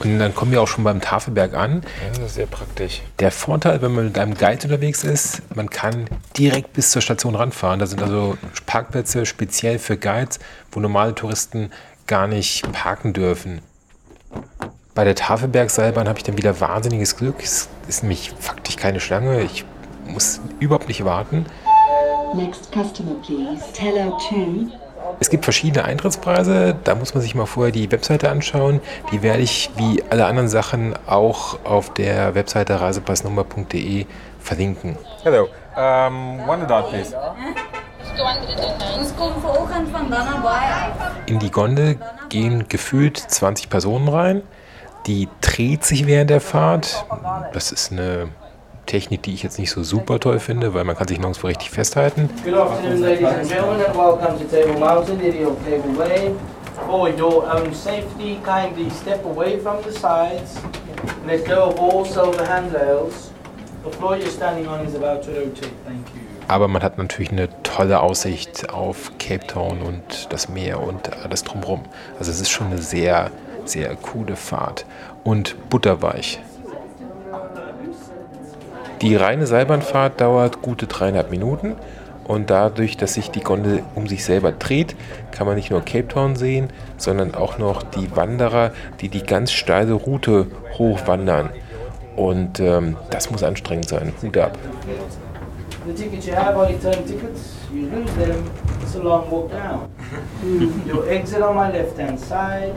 Und 0.00 0.18
dann 0.18 0.34
kommen 0.34 0.50
wir 0.50 0.60
auch 0.60 0.68
schon 0.68 0.82
beim 0.84 1.00
Tafelberg 1.00 1.54
an. 1.54 1.82
das 2.08 2.18
ist 2.18 2.34
sehr 2.34 2.46
praktisch. 2.46 3.02
Der 3.20 3.30
Vorteil, 3.30 3.80
wenn 3.82 3.92
man 3.92 4.06
mit 4.06 4.18
einem 4.18 4.34
Guide 4.34 4.64
unterwegs 4.64 5.04
ist, 5.04 5.42
man 5.54 5.70
kann 5.70 6.06
direkt 6.36 6.72
bis 6.72 6.90
zur 6.90 7.02
Station 7.02 7.36
ranfahren. 7.36 7.78
Da 7.78 7.86
sind 7.86 8.02
also 8.02 8.36
Parkplätze 8.66 9.26
speziell 9.26 9.78
für 9.78 9.96
Guides, 9.96 10.40
wo 10.72 10.80
normale 10.80 11.14
Touristen 11.14 11.70
gar 12.08 12.26
nicht 12.26 12.70
parken 12.72 13.12
dürfen. 13.12 13.60
Bei 14.94 15.04
der 15.04 15.14
Tafelbergseilbahn 15.14 16.08
habe 16.08 16.18
ich 16.18 16.24
dann 16.24 16.36
wieder 16.36 16.60
wahnsinniges 16.60 17.16
Glück. 17.16 17.36
Es 17.42 17.68
ist 17.88 18.02
nämlich 18.02 18.32
faktisch 18.38 18.76
keine 18.76 19.00
Schlange. 19.00 19.40
Ich 19.42 19.64
muss 20.06 20.40
überhaupt 20.58 20.88
nicht 20.88 21.04
warten. 21.04 21.46
Next 22.34 22.72
customer, 22.72 23.14
please. 23.24 23.72
Teller 23.74 24.16
2. 24.18 24.72
Es 25.20 25.28
gibt 25.28 25.44
verschiedene 25.44 25.84
Eintrittspreise, 25.84 26.74
da 26.84 26.94
muss 26.94 27.14
man 27.14 27.22
sich 27.22 27.34
mal 27.34 27.46
vorher 27.46 27.72
die 27.72 27.90
Webseite 27.92 28.30
anschauen. 28.30 28.80
Die 29.10 29.22
werde 29.22 29.42
ich 29.42 29.70
wie 29.76 30.02
alle 30.10 30.26
anderen 30.26 30.48
Sachen 30.48 30.94
auch 31.06 31.58
auf 31.64 31.92
der 31.92 32.34
Webseite 32.34 32.80
reisepassnummer.de 32.80 34.06
verlinken. 34.38 34.96
Hello. 35.22 35.48
Um, 35.76 36.40
one 36.48 36.64
adult, 36.64 36.88
please. 36.90 37.16
In 41.26 41.38
die 41.38 41.50
Gondel 41.50 41.98
gehen 42.28 42.68
gefühlt 42.68 43.16
20 43.18 43.70
Personen 43.70 44.08
rein. 44.08 44.42
Die 45.06 45.28
dreht 45.40 45.84
sich 45.84 46.06
während 46.06 46.30
der 46.30 46.40
Fahrt. 46.40 47.04
Das 47.52 47.72
ist 47.72 47.92
eine 47.92 48.28
Technik, 48.86 49.22
die 49.22 49.34
ich 49.34 49.42
jetzt 49.42 49.58
nicht 49.58 49.70
so 49.70 49.82
super 49.82 50.20
toll 50.20 50.38
finde, 50.38 50.74
weil 50.74 50.84
man 50.84 50.96
kann 50.96 51.08
sich 51.08 51.18
nirgendwo 51.18 51.46
richtig 51.46 51.70
festhalten. 51.70 52.28
Good 52.44 52.54
afternoon, 52.54 53.00
ladies 53.00 53.26
and 53.26 53.48
gentlemen, 53.48 53.86
and 53.86 53.96
welcome 53.96 54.38
to 54.38 54.44
Table 54.44 54.78
Mountain, 54.78 55.20
Idiot 55.20 55.56
Cable 55.64 55.98
Way. 55.98 56.34
For 56.86 57.08
your 57.08 57.44
own 57.44 57.72
safety, 57.72 58.38
kindly 58.44 58.90
step 58.90 59.24
away 59.24 59.58
from 59.58 59.76
the 59.84 59.92
sides. 59.92 60.58
Let 61.26 61.46
go 61.46 61.70
of 61.70 61.78
all 61.78 62.04
silver 62.04 62.44
handrails. 62.44 63.30
The 63.84 63.90
floor 63.90 64.16
you're 64.16 64.30
standing 64.30 64.66
on 64.66 64.86
is 64.86 64.94
about 64.94 65.22
to 65.24 65.30
rotate. 65.30 65.72
Thank 65.84 66.06
you. 66.14 66.22
Aber 66.48 66.68
man 66.68 66.82
hat 66.82 66.98
natürlich 66.98 67.30
eine 67.30 67.48
tolle 67.62 68.00
Aussicht 68.00 68.68
auf 68.70 69.12
Cape 69.18 69.46
Town 69.46 69.80
und 69.80 70.32
das 70.32 70.48
Meer 70.48 70.80
und 70.80 71.10
alles 71.24 71.44
drumherum. 71.44 71.82
Also 72.18 72.30
es 72.30 72.40
ist 72.40 72.50
schon 72.50 72.66
eine 72.66 72.78
sehr, 72.78 73.30
sehr 73.64 73.94
coole 73.96 74.36
Fahrt 74.36 74.84
und 75.24 75.56
butterweich. 75.70 76.40
Die 79.02 79.16
reine 79.16 79.48
Seilbahnfahrt 79.48 80.20
dauert 80.20 80.62
gute 80.62 80.86
dreieinhalb 80.86 81.28
Minuten 81.32 81.74
und 82.22 82.50
dadurch, 82.50 82.96
dass 82.96 83.14
sich 83.14 83.32
die 83.32 83.40
Gondel 83.40 83.82
um 83.96 84.06
sich 84.06 84.24
selber 84.24 84.52
dreht, 84.52 84.94
kann 85.32 85.44
man 85.44 85.56
nicht 85.56 85.72
nur 85.72 85.80
Cape 85.80 86.06
Town 86.06 86.36
sehen, 86.36 86.70
sondern 86.98 87.34
auch 87.34 87.58
noch 87.58 87.82
die 87.82 88.14
Wanderer, 88.14 88.70
die 89.00 89.08
die 89.08 89.24
ganz 89.24 89.50
steile 89.50 89.94
Route 89.94 90.46
hochwandern. 90.78 91.50
Und 92.14 92.60
ähm, 92.60 92.96
das 93.10 93.28
muss 93.32 93.42
anstrengend 93.42 93.88
sein. 93.88 94.12
Hut 94.22 94.38
ab. 94.38 94.56
The 95.84 95.92
tickets 95.92 96.26
you 96.26 96.36
have 96.36 96.56
are 96.56 96.68
return 96.68 97.04
tickets. 97.04 97.56
You 97.74 97.88
lose 97.88 98.14
them, 98.14 98.48
it's 98.80 98.94
a 98.94 99.02
long 99.02 99.28
walk 99.28 99.50
down. 99.50 99.88
your 100.86 101.08
exit 101.08 101.42
on 101.42 101.56
my 101.56 101.72
left 101.72 101.98
hand 101.98 102.20
side. 102.20 102.72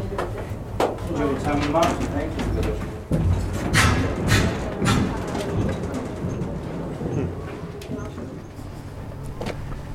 Enjoy 1.09 1.25
your 1.25 1.39
time 1.43 1.61
in 1.61 1.71
mountain. 1.71 2.07
Thank 2.15 2.31
you. 2.39 3.54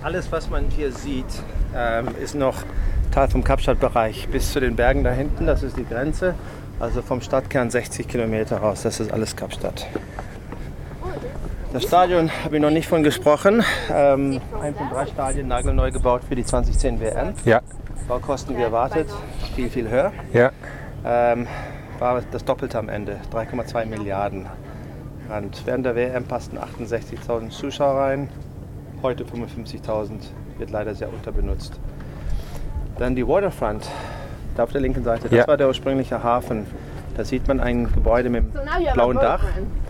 Alles, 0.03 0.31
was 0.33 0.49
man 0.51 0.65
hier 0.71 0.93
sieht, 0.93 1.27
ähm, 1.77 2.09
ist 2.21 2.35
noch 2.35 2.57
Teil 3.13 3.29
vom 3.29 3.45
Kapstadtbereich 3.45 4.29
bis 4.29 4.53
zu 4.53 4.61
den 4.61 4.77
Bergen 4.77 5.05
da 5.05 5.11
hinten. 5.11 5.47
Das 5.47 5.63
ist 5.63 5.77
die 5.77 5.85
Grenze. 5.85 6.35
Also 6.79 7.03
vom 7.03 7.21
Stadtkern 7.21 7.71
60 7.71 8.09
Kilometer 8.09 8.59
raus. 8.59 8.83
Das 8.83 9.01
ist 9.01 9.13
alles 9.13 9.37
Kapstadt. 9.37 9.87
Das 11.73 11.85
Stadion 11.85 12.31
habe 12.45 12.57
ich 12.57 12.63
noch 12.63 12.71
nicht 12.71 12.89
von 12.89 13.03
gesprochen. 13.03 13.63
Ähm, 13.93 14.41
ein 14.61 14.75
von 14.75 14.89
drei 14.91 15.07
Stadien 15.07 15.49
nagelneu 15.49 15.91
gebaut 15.91 16.23
für 16.29 16.35
die 16.35 16.45
2010 16.45 17.01
WM. 17.01 17.35
Ja. 17.45 17.61
Baukosten 18.09 18.57
wie 18.57 18.63
erwartet, 18.63 19.09
viel, 19.55 19.71
viel 19.71 19.89
höher. 19.89 20.13
Ja. 20.33 20.51
ähm, 21.05 21.47
war 21.99 22.23
das 22.33 22.45
Doppelte 22.45 22.79
am 22.79 22.89
Ende, 22.89 23.19
3,2 23.33 23.85
Milliarden. 23.87 24.47
Und 25.29 25.65
während 25.65 25.87
der 25.87 25.95
WM 25.95 26.25
passten 26.25 26.59
68.000 26.59 27.51
Zuschauer 27.51 28.01
rein, 28.01 28.29
heute 29.03 29.25
55.000, 29.25 30.11
wird 30.59 30.71
leider 30.71 30.95
sehr 30.95 31.09
unterbenutzt. 31.13 31.73
Dann 32.99 33.15
die 33.15 33.27
Waterfront, 33.27 33.89
da 34.57 34.65
auf 34.65 34.73
der 34.73 34.81
linken 34.81 35.05
Seite, 35.05 35.29
das 35.29 35.33
Ja. 35.39 35.47
war 35.49 35.57
der 35.57 35.69
ursprüngliche 35.69 36.23
Hafen. 36.23 36.67
Da 37.17 37.25
sieht 37.25 37.47
man 37.49 37.61
ein 37.61 37.93
Gebäude 37.93 38.31
mit 38.31 38.45
blauen 38.95 39.17
Dach. 39.17 39.43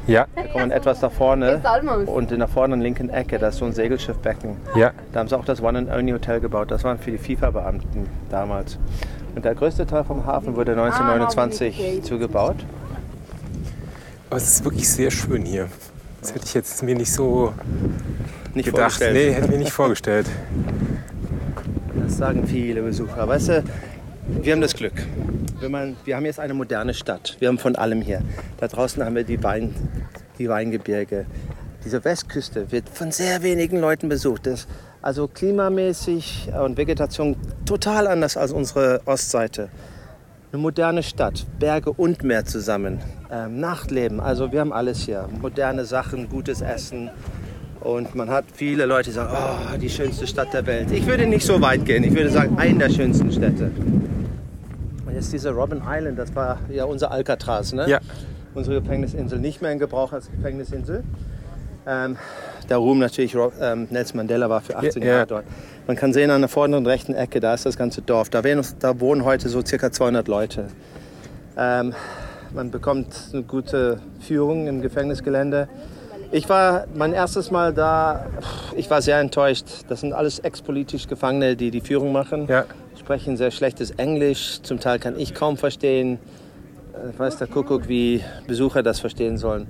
Ja, 0.06 0.26
Da 0.34 0.42
kommt 0.42 0.54
man 0.56 0.70
etwas 0.70 1.00
da 1.00 1.10
vorne 1.10 1.60
und 2.06 2.32
in 2.32 2.38
der 2.38 2.48
vorderen 2.48 2.80
linken 2.80 3.10
Ecke, 3.10 3.38
da 3.38 3.48
ist 3.48 3.58
so 3.58 3.66
ein 3.66 3.72
Segelschiffbecken. 3.72 4.56
ja. 4.74 4.92
Da 5.12 5.20
haben 5.20 5.28
sie 5.28 5.36
auch 5.38 5.44
das 5.44 5.62
One 5.62 5.78
and 5.78 5.90
Only 5.92 6.12
Hotel 6.12 6.40
gebaut. 6.40 6.70
Das 6.70 6.82
waren 6.82 6.98
für 6.98 7.10
die 7.10 7.18
FIFA-Beamten 7.18 8.08
damals. 8.30 8.78
Und 9.36 9.44
der 9.44 9.54
größte 9.54 9.86
Teil 9.86 10.02
vom 10.04 10.26
Hafen 10.26 10.56
wurde 10.56 10.72
1929 10.72 12.02
zugebaut. 12.02 12.56
Aber 14.30 14.36
es 14.38 14.44
ist 14.54 14.64
wirklich 14.64 14.88
sehr 14.88 15.10
schön 15.10 15.42
hier. 15.44 15.68
Das 16.20 16.35
hätte 16.35 16.44
ich 16.44 16.54
jetzt 16.54 16.83
mir 16.83 16.94
nicht 16.94 17.12
so 17.12 17.54
Nicht 18.54 18.66
gedacht. 18.66 18.92
vorgestellt. 18.92 19.14
Nee, 19.14 19.33
hätte 19.33 19.44
ich 19.46 19.50
mir 19.52 19.59
nicht 19.59 19.72
vorgestellt. 19.72 20.26
Das 22.02 22.16
sagen 22.18 22.46
viele 22.46 22.83
Besucher. 22.83 23.26
Weißt 23.26 23.48
du, 23.48 23.64
wir 24.42 24.52
haben 24.52 24.61
das 24.61 24.74
Glück. 24.74 24.92
Wenn 25.61 25.70
man, 25.72 25.96
wir 26.04 26.16
haben 26.16 26.24
jetzt 26.24 26.40
eine 26.40 26.54
moderne 26.54 26.94
Stadt. 26.94 27.37
Wir 27.38 27.48
haben 27.48 27.59
von 27.59 27.76
allem 27.76 28.02
hier. 28.02 28.22
Da 28.59 28.68
draußen 28.68 29.04
haben 29.04 29.14
wir 29.14 29.24
die, 29.24 29.42
Wein, 29.42 29.74
die 30.38 30.48
Weingebirge. 30.48 31.26
Diese 31.85 32.04
Westküste 32.04 32.70
wird 32.72 32.88
von 32.88 33.11
sehr 33.11 33.42
wenigen 33.42 33.80
Leuten 33.80 34.09
besucht. 34.09 34.46
Das, 34.46 34.66
also 35.02 35.28
klimamäßig 35.28 36.50
und 36.62 36.76
Vegetation 36.76 37.37
total 37.64 38.06
anders 38.06 38.37
als 38.37 38.52
unsere 38.52 39.00
Ostseite. 39.06 39.70
Eine 40.52 40.62
moderne 40.62 41.04
Stadt, 41.04 41.46
Berge 41.60 41.92
und 41.92 42.24
Meer 42.24 42.44
zusammen. 42.44 42.98
Ähm, 43.30 43.60
Nachtleben, 43.60 44.18
also 44.18 44.50
wir 44.50 44.58
haben 44.58 44.72
alles 44.72 44.98
hier. 44.98 45.28
Moderne 45.40 45.84
Sachen, 45.84 46.28
gutes 46.28 46.60
Essen. 46.60 47.08
Und 47.78 48.16
man 48.16 48.30
hat 48.30 48.46
viele 48.52 48.84
Leute, 48.84 49.10
die 49.10 49.14
sagen, 49.14 49.32
oh, 49.32 49.78
die 49.78 49.88
schönste 49.88 50.26
Stadt 50.26 50.52
der 50.52 50.66
Welt. 50.66 50.90
Ich 50.90 51.06
würde 51.06 51.24
nicht 51.28 51.46
so 51.46 51.60
weit 51.60 51.84
gehen. 51.84 52.02
Ich 52.02 52.12
würde 52.12 52.30
sagen, 52.30 52.58
eine 52.58 52.80
der 52.80 52.90
schönsten 52.90 53.30
Städte. 53.30 53.70
Und 55.06 55.14
jetzt 55.14 55.32
diese 55.32 55.50
Robben 55.50 55.82
Island, 55.86 56.18
das 56.18 56.34
war 56.34 56.58
ja 56.68 56.82
unser 56.84 57.12
Alcatraz, 57.12 57.72
ne? 57.72 57.88
Ja. 57.88 58.00
Unsere 58.52 58.80
Gefängnisinsel, 58.80 59.38
nicht 59.38 59.62
mehr 59.62 59.70
in 59.70 59.78
Gebrauch 59.78 60.12
als 60.12 60.32
Gefängnisinsel. 60.32 61.04
Ähm, 61.86 62.16
der 62.70 62.78
Ruhm 62.78 63.00
natürlich, 63.00 63.37
ähm, 63.61 63.88
Nelson 63.90 64.16
Mandela 64.16 64.48
war 64.48 64.61
für 64.61 64.76
18 64.76 65.02
Ja, 65.02 65.09
ja. 65.09 65.14
Jahre 65.14 65.26
dort. 65.26 65.44
Man 65.87 65.96
kann 65.96 66.12
sehen 66.12 66.30
an 66.30 66.40
der 66.40 66.48
vorderen 66.48 66.87
rechten 66.87 67.14
Ecke, 67.14 67.40
da 67.40 67.52
ist 67.52 67.66
das 67.66 67.76
ganze 67.76 68.00
Dorf. 68.00 68.30
Da, 68.30 68.44
wären, 68.44 68.64
da 68.78 69.00
wohnen 69.00 69.24
heute 69.24 69.48
so 69.48 69.61
circa 69.64 69.90
200 69.90 70.28
Leute. 70.28 70.68
Ähm, 71.59 71.94
man 72.54 72.70
bekommt 72.70 73.14
eine 73.33 73.42
gute 73.42 74.00
Führung 74.20 74.66
im 74.66 74.80
Gefängnisgelände. 74.83 75.68
Ich 76.33 76.48
war 76.48 76.87
mein 76.94 77.12
erstes 77.12 77.50
Mal 77.50 77.74
da, 77.74 78.26
ich 78.76 78.88
war 78.88 79.02
sehr 79.02 79.18
enttäuscht. 79.18 79.66
Das 79.88 80.00
sind 80.00 80.12
alles 80.12 80.38
ex-politisch 80.38 81.09
Gefangene, 81.09 81.56
die 81.56 81.72
die 81.72 81.80
Führung 81.80 82.12
machen. 82.12 82.46
Ja. 82.46 82.66
Sprechen 82.96 83.37
sehr 83.37 83.50
schlechtes 83.50 83.90
Englisch, 83.92 84.62
zum 84.62 84.78
Teil 84.78 85.00
kann 85.00 85.18
ich 85.18 85.35
kaum 85.35 85.56
verstehen. 85.56 86.18
Äh, 86.92 87.18
Weiß 87.18 87.38
der 87.38 87.48
Kuckuck, 87.48 87.88
wie 87.88 88.22
Besucher 88.46 88.85
das 88.85 89.00
verstehen 89.00 89.38
sollen. 89.38 89.66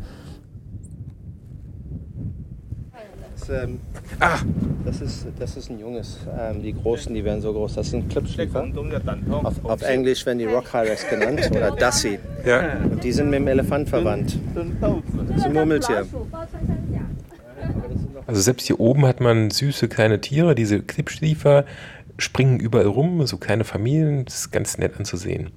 Das, 3.36 3.39
ähm, 3.50 3.80
Ah, 4.18 4.38
das, 4.84 5.00
ist, 5.00 5.26
das 5.38 5.56
ist 5.56 5.70
ein 5.70 5.78
Junges. 5.78 6.18
Ähm, 6.38 6.62
die 6.62 6.72
Großen, 6.74 7.14
die 7.14 7.24
werden 7.24 7.40
so 7.40 7.52
groß. 7.52 7.74
Das 7.74 7.90
sind 7.90 8.10
Clipschliefer. 8.10 8.66
Auf, 9.42 9.64
auf 9.64 9.82
Englisch 9.82 10.24
werden 10.26 10.38
die 10.38 10.46
Rock 10.46 10.72
Hyrax 10.72 11.08
genannt 11.08 11.48
oder 11.50 11.70
Dassi. 11.70 12.18
ja. 12.44 12.78
Und 12.84 13.02
die 13.02 13.12
sind 13.12 13.30
mit 13.30 13.40
dem 13.40 13.48
Elefant 13.48 13.88
verwandt. 13.88 14.38
Das 14.54 15.36
ist 15.36 15.44
ein 15.44 15.52
Murmeltier. 15.52 16.06
Also 18.26 18.40
selbst 18.40 18.66
hier 18.66 18.78
oben 18.78 19.06
hat 19.06 19.20
man 19.20 19.50
süße 19.50 19.88
kleine 19.88 20.20
Tiere, 20.20 20.54
diese 20.54 20.80
Klippschliefer 20.80 21.64
springen 22.18 22.60
überall 22.60 22.86
rum, 22.86 23.26
so 23.26 23.38
kleine 23.38 23.64
Familien, 23.64 24.24
das 24.24 24.36
ist 24.36 24.50
ganz 24.52 24.78
nett 24.78 24.96
anzusehen. 24.98 25.50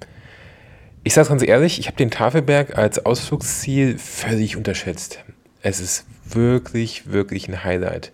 Ich 1.02 1.14
sage 1.14 1.28
ganz 1.28 1.42
ehrlich, 1.42 1.78
ich 1.78 1.86
habe 1.86 1.96
den 1.96 2.10
Tafelberg 2.10 2.78
als 2.78 3.04
Ausflugsziel 3.04 3.98
völlig 3.98 4.56
unterschätzt. 4.56 5.22
Es 5.62 5.80
ist 5.80 6.06
wirklich, 6.28 7.12
wirklich 7.12 7.48
ein 7.48 7.64
Highlight. 7.64 8.12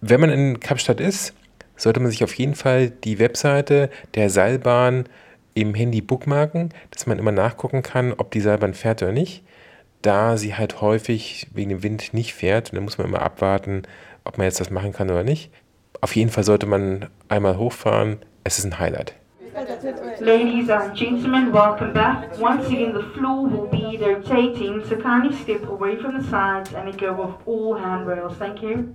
Wenn 0.00 0.20
man 0.20 0.30
in 0.30 0.60
Kapstadt 0.60 1.00
ist, 1.00 1.34
sollte 1.76 2.00
man 2.00 2.10
sich 2.10 2.24
auf 2.24 2.34
jeden 2.34 2.54
Fall 2.54 2.90
die 2.90 3.18
Webseite 3.18 3.90
der 4.14 4.30
Seilbahn 4.30 5.04
im 5.54 5.74
Handy 5.74 6.00
bookmarken, 6.00 6.70
dass 6.90 7.06
man 7.06 7.18
immer 7.18 7.32
nachgucken 7.32 7.82
kann, 7.82 8.12
ob 8.12 8.30
die 8.30 8.40
Seilbahn 8.40 8.74
fährt 8.74 9.02
oder 9.02 9.12
nicht 9.12 9.42
da 10.06 10.36
sie 10.36 10.54
halt 10.54 10.80
häufig 10.80 11.48
wegen 11.52 11.70
dem 11.70 11.82
Wind 11.82 12.14
nicht 12.14 12.32
fährt. 12.32 12.70
Und 12.70 12.76
dann 12.76 12.84
muss 12.84 12.98
man 12.98 13.08
immer 13.08 13.22
abwarten, 13.22 13.82
ob 14.24 14.38
man 14.38 14.46
jetzt 14.46 14.60
das 14.60 14.70
machen 14.70 14.92
kann 14.92 15.10
oder 15.10 15.24
nicht. 15.24 15.50
Auf 16.00 16.14
jeden 16.14 16.30
Fall 16.30 16.44
sollte 16.44 16.66
man 16.66 17.08
einmal 17.28 17.58
hochfahren. 17.58 18.18
Es 18.44 18.58
ist 18.58 18.64
ein 18.64 18.78
Highlight. 18.78 19.14
Ladies 20.20 20.68
and 20.68 20.94
gentlemen, 20.94 21.50
welcome 21.50 21.94
back. 21.94 22.38
Once 22.38 22.66
again, 22.66 22.92
the 22.92 23.02
floor 23.14 23.48
will 23.48 23.66
be 23.68 23.96
rotating, 23.96 24.84
so 24.86 24.96
kindly 24.96 25.34
step 25.34 25.66
away 25.66 25.96
from 25.96 26.18
the 26.18 26.28
sides 26.28 26.74
and 26.74 26.90
let 26.90 26.98
go 26.98 27.22
of 27.22 27.48
all 27.48 27.74
handrails. 27.74 28.36
Thank 28.36 28.62
you. 28.62 28.92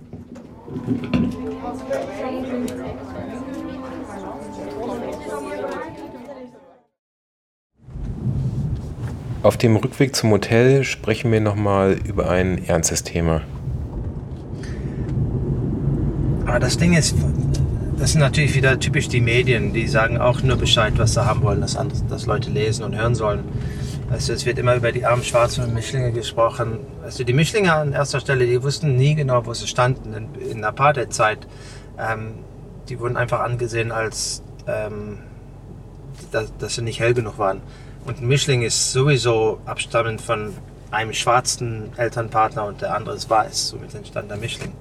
Auf 9.42 9.56
dem 9.56 9.74
Rückweg 9.74 10.14
zum 10.14 10.30
Hotel 10.30 10.84
sprechen 10.84 11.32
wir 11.32 11.40
nochmal 11.40 11.98
über 12.06 12.30
ein 12.30 12.64
ernstes 12.68 13.02
Thema. 13.02 13.40
Aber 16.46 16.60
das 16.60 16.78
Ding 16.78 16.92
ist, 16.92 17.16
das 18.02 18.10
sind 18.10 18.20
natürlich 18.20 18.56
wieder 18.56 18.80
typisch 18.80 19.06
die 19.06 19.20
Medien, 19.20 19.72
die 19.72 19.86
sagen 19.86 20.18
auch 20.18 20.42
nur 20.42 20.56
Bescheid, 20.56 20.94
was 20.96 21.14
sie 21.14 21.24
haben 21.24 21.40
wollen, 21.44 21.60
dass, 21.60 21.76
andere, 21.76 22.02
dass 22.08 22.26
Leute 22.26 22.50
lesen 22.50 22.82
und 22.82 22.96
hören 22.96 23.14
sollen. 23.14 23.44
Also 24.10 24.32
es 24.32 24.44
wird 24.44 24.58
immer 24.58 24.74
über 24.74 24.90
die 24.90 25.06
armen 25.06 25.22
Schwarzen 25.22 25.62
und 25.62 25.72
Mischlinge 25.72 26.10
gesprochen. 26.10 26.80
Also 27.04 27.22
die 27.22 27.32
Mischlinge 27.32 27.72
an 27.72 27.92
erster 27.92 28.18
Stelle, 28.18 28.44
die 28.44 28.60
wussten 28.60 28.96
nie 28.96 29.14
genau, 29.14 29.46
wo 29.46 29.54
sie 29.54 29.68
standen 29.68 30.14
in, 30.14 30.34
in 30.34 30.58
der 30.62 30.70
Apartheid-Zeit. 30.70 31.46
Ähm, 31.96 32.40
die 32.88 32.98
wurden 32.98 33.16
einfach 33.16 33.38
angesehen 33.38 33.92
als, 33.92 34.42
ähm, 34.66 35.20
dass, 36.32 36.52
dass 36.58 36.74
sie 36.74 36.82
nicht 36.82 36.98
hell 36.98 37.14
genug 37.14 37.38
waren. 37.38 37.60
Und 38.04 38.20
ein 38.20 38.26
Mischling 38.26 38.62
ist 38.62 38.90
sowieso 38.90 39.60
abstammend 39.64 40.20
von 40.20 40.54
einem 40.90 41.12
schwarzen 41.12 41.92
Elternpartner 41.96 42.64
und 42.64 42.80
der 42.80 42.96
andere 42.96 43.14
ist 43.14 43.30
weiß. 43.30 43.68
Somit 43.68 43.94
entstand 43.94 44.28
der 44.28 44.38
Mischling. 44.38 44.72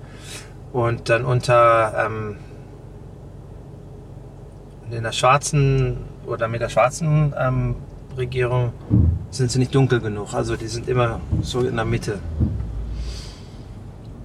Und 0.73 1.09
dann 1.09 1.23
unter 1.23 2.07
ähm, 2.07 2.37
in 4.93 5.03
der 5.03 5.11
schwarzen 5.11 5.97
oder 6.25 6.47
mit 6.47 6.61
der 6.61 6.69
schwarzen 6.69 7.33
ähm, 7.37 7.75
Regierung 8.17 8.73
sind 9.29 9.51
sie 9.51 9.59
nicht 9.59 9.73
dunkel 9.73 9.99
genug. 9.99 10.33
Also 10.33 10.55
die 10.55 10.67
sind 10.67 10.87
immer 10.87 11.21
so 11.41 11.61
in 11.61 11.75
der 11.75 11.85
Mitte. 11.85 12.19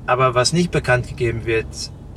Aber 0.07 0.35
was 0.35 0.53
nicht 0.53 0.71
bekannt 0.71 1.09
gegeben 1.09 1.47
wird, 1.47 1.67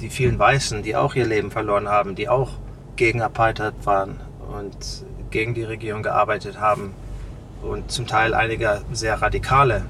die 0.02 0.10
vielen 0.10 0.38
Weißen, 0.40 0.84
die 0.84 0.96
auch 0.96 1.16
ihr 1.16 1.26
Leben 1.26 1.52
verloren 1.52 1.88
haben, 1.88 2.16
die 2.16 2.30
auch 2.30 2.52
gegen 2.96 3.22
Apartheid 3.22 3.74
waren 3.84 4.20
und 4.58 5.04
gegen 5.32 5.54
die 5.54 5.64
Regierung 5.64 6.04
gearbeitet 6.04 6.60
haben 6.60 6.94
und 7.62 7.92
zum 7.92 8.08
Teil 8.08 8.34
einige 8.34 8.82
sehr 8.92 9.22
radikale. 9.22 9.86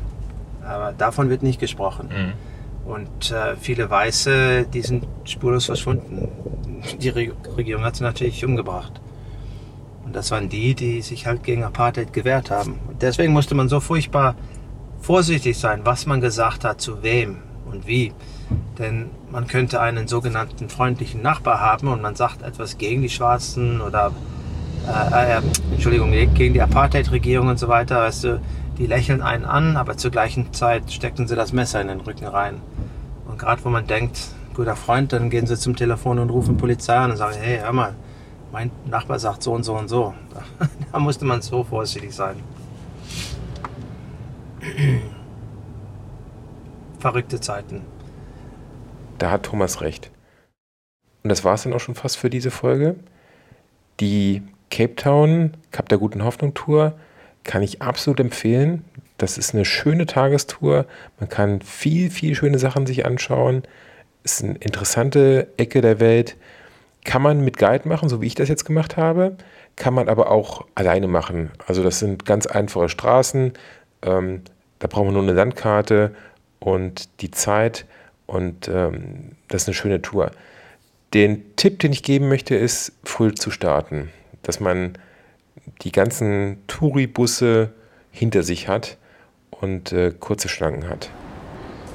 Aber 0.65 0.93
davon 0.93 1.29
wird 1.29 1.43
nicht 1.43 1.59
gesprochen. 1.59 2.09
Und 2.89 3.29
äh, 3.29 3.55
viele 3.55 3.87
Weiße, 3.87 4.65
die 4.65 4.81
sind 4.81 5.05
spurlos 5.23 5.67
verschwunden. 5.67 6.27
Die 6.99 7.09
Re 7.09 7.31
Regierung 7.55 7.83
hat 7.83 7.97
sie 7.97 8.03
natürlich 8.03 8.43
umgebracht. 8.43 8.99
Und 10.03 10.15
das 10.15 10.31
waren 10.31 10.49
die, 10.49 10.73
die 10.73 11.03
sich 11.03 11.27
halt 11.27 11.43
gegen 11.43 11.63
Apartheid 11.63 12.13
gewehrt 12.13 12.49
haben. 12.49 12.79
Und 12.87 13.03
deswegen 13.03 13.31
musste 13.31 13.53
man 13.53 13.69
so 13.69 13.79
furchtbar 13.79 14.33
vorsichtig 15.01 15.59
sein, 15.59 15.81
was 15.83 16.07
man 16.07 16.19
gesagt 16.19 16.65
hat, 16.65 16.81
zu 16.81 17.03
wem 17.03 17.37
und 17.69 17.85
wie. 17.85 18.11
Denn 18.79 19.11
man 19.29 19.45
könnte 19.45 19.81
einen 19.81 20.07
sogenannten 20.07 20.67
freundlichen 20.67 21.21
Nachbar 21.21 21.59
haben 21.59 21.89
und 21.89 22.01
man 22.01 22.15
sagt 22.15 22.41
etwas 22.41 22.79
gegen 22.79 23.03
die 23.03 23.09
Schwarzen 23.09 23.81
oder 23.81 24.11
äh, 24.87 25.37
äh, 25.37 25.41
Entschuldigung, 25.73 26.11
gegen 26.11 26.55
die 26.55 26.61
Apartheid-Regierung 26.61 27.49
und 27.49 27.59
so 27.59 27.67
weiter, 27.67 27.97
weißt 27.97 28.23
du, 28.23 28.41
die 28.79 28.87
lächeln 28.87 29.21
einen 29.21 29.45
an, 29.45 29.75
aber 29.77 29.97
zur 29.97 30.09
gleichen 30.09 30.53
Zeit 30.53 30.91
stecken 30.91 31.27
sie 31.27 31.35
das 31.35 31.51
Messer 31.51 31.81
in 31.81 31.89
den 31.89 31.99
Rücken 31.99 32.25
rein. 32.25 32.61
Und 33.27 33.37
gerade 33.37 33.63
wo 33.65 33.69
man 33.69 33.85
denkt, 33.85 34.19
guter 34.55 34.77
Freund, 34.77 35.11
dann 35.13 35.29
gehen 35.29 35.45
sie 35.45 35.57
zum 35.57 35.75
Telefon 35.75 36.17
und 36.17 36.29
rufen 36.29 36.57
Polizei 36.57 36.95
an 36.95 37.11
und 37.11 37.17
sagen, 37.17 37.35
hey, 37.39 37.59
hör 37.59 37.73
mal, 37.73 37.95
mein 38.51 38.71
Nachbar 38.85 39.19
sagt 39.19 39.43
so 39.43 39.53
und 39.53 39.63
so 39.63 39.75
und 39.75 39.89
so. 39.89 40.13
Da 40.91 40.97
musste 40.97 41.23
man 41.23 41.43
so 41.43 41.63
vorsichtig 41.63 42.15
sein. 42.15 42.37
Verrückte 46.97 47.39
Zeiten. 47.39 47.83
Da 49.19 49.29
hat 49.29 49.43
Thomas 49.43 49.81
recht. 49.81 50.09
Und 51.21 51.29
das 51.29 51.43
war 51.43 51.53
es 51.53 51.63
dann 51.63 51.73
auch 51.73 51.79
schon 51.79 51.93
fast 51.93 52.17
für 52.17 52.31
diese 52.31 52.49
Folge. 52.49 52.95
Die 53.99 54.41
Cape 54.71 54.95
Town, 54.95 55.57
Kap 55.71 55.89
der 55.89 55.99
Guten 55.99 56.23
Hoffnung 56.23 56.55
Tour, 56.55 56.95
kann 57.43 57.63
ich 57.63 57.81
absolut 57.81 58.19
empfehlen. 58.19 58.83
Das 59.17 59.37
ist 59.37 59.53
eine 59.53 59.65
schöne 59.65 60.05
Tagestour. 60.05 60.85
Man 61.19 61.29
kann 61.29 61.61
viel, 61.61 62.09
viel 62.09 62.35
schöne 62.35 62.59
Sachen 62.59 62.85
sich 62.85 63.05
anschauen. 63.05 63.63
Ist 64.23 64.43
eine 64.43 64.55
interessante 64.55 65.47
Ecke 65.57 65.81
der 65.81 65.99
Welt. 65.99 66.37
Kann 67.03 67.21
man 67.21 67.41
mit 67.41 67.57
Guide 67.57 67.87
machen, 67.87 68.09
so 68.09 68.21
wie 68.21 68.27
ich 68.27 68.35
das 68.35 68.49
jetzt 68.49 68.65
gemacht 68.65 68.97
habe. 68.97 69.35
Kann 69.75 69.93
man 69.93 70.09
aber 70.09 70.31
auch 70.31 70.65
alleine 70.75 71.07
machen. 71.07 71.51
Also 71.67 71.83
das 71.83 71.99
sind 71.99 72.25
ganz 72.25 72.45
einfache 72.45 72.89
Straßen. 72.89 73.53
Ähm, 74.01 74.41
da 74.79 74.87
braucht 74.87 75.05
man 75.05 75.13
nur 75.13 75.23
eine 75.23 75.33
Landkarte 75.33 76.15
und 76.59 77.21
die 77.21 77.31
Zeit. 77.31 77.85
Und 78.25 78.67
ähm, 78.67 79.31
das 79.47 79.63
ist 79.63 79.67
eine 79.67 79.75
schöne 79.75 80.01
Tour. 80.01 80.31
Den 81.13 81.55
Tipp, 81.55 81.79
den 81.79 81.91
ich 81.91 82.03
geben 82.03 82.29
möchte, 82.29 82.55
ist, 82.55 82.93
früh 83.03 83.33
zu 83.33 83.51
starten. 83.51 84.09
Dass 84.43 84.59
man 84.59 84.93
die 85.81 85.91
ganzen 85.91 86.63
Touribusse 86.67 87.71
hinter 88.11 88.43
sich 88.43 88.67
hat 88.67 88.97
und 89.51 89.91
äh, 89.91 90.11
kurze 90.11 90.49
Schlangen 90.49 90.89
hat. 90.89 91.09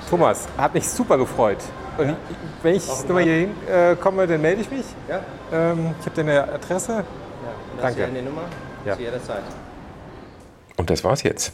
Thomas, 0.08 0.46
hat 0.56 0.74
mich 0.74 0.86
super 0.86 1.16
gefreut. 1.18 1.58
Und 1.96 2.10
ich, 2.10 2.16
wenn 2.62 2.74
ich 2.74 2.86
nochmal 2.86 3.22
hier 3.22 3.48
hinkomme, 3.86 4.26
dann 4.26 4.40
melde 4.42 4.62
ich 4.62 4.70
mich. 4.70 4.84
Ja. 5.08 5.20
Ähm, 5.52 5.94
ich 6.00 6.06
habe 6.06 6.16
deine 6.16 6.44
Adresse. 6.52 6.92
Ja, 6.92 7.04
Danke. 7.82 8.04
eine 8.04 8.22
Nummer 8.22 8.42
Ja. 8.84 8.96
zu 8.96 9.02
jeder 9.02 9.22
Zeit. 9.22 9.42
Und 10.76 10.90
das 10.90 11.04
war's 11.04 11.22
jetzt. 11.22 11.52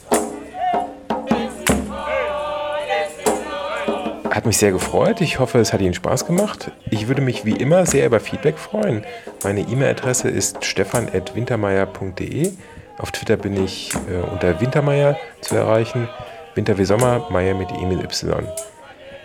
Hat 4.40 4.46
mich 4.46 4.56
sehr 4.56 4.72
gefreut. 4.72 5.20
Ich 5.20 5.38
hoffe, 5.38 5.58
es 5.58 5.74
hat 5.74 5.82
Ihnen 5.82 5.92
Spaß 5.92 6.24
gemacht. 6.24 6.70
Ich 6.90 7.08
würde 7.08 7.20
mich 7.20 7.44
wie 7.44 7.52
immer 7.52 7.84
sehr 7.84 8.06
über 8.06 8.20
Feedback 8.20 8.56
freuen. 8.56 9.04
Meine 9.44 9.60
E-Mail-Adresse 9.60 10.30
ist 10.30 10.64
stefan.wintermeier.de. 10.64 12.50
Auf 12.96 13.10
Twitter 13.10 13.36
bin 13.36 13.62
ich 13.62 13.92
äh, 14.10 14.26
unter 14.32 14.58
Wintermeier 14.58 15.18
zu 15.42 15.56
erreichen. 15.56 16.08
Winter 16.54 16.78
wie 16.78 16.86
Sommer, 16.86 17.26
Meier 17.28 17.54
mit 17.54 17.70
E 17.70 17.84
mit 17.84 18.02
Y. 18.02 18.48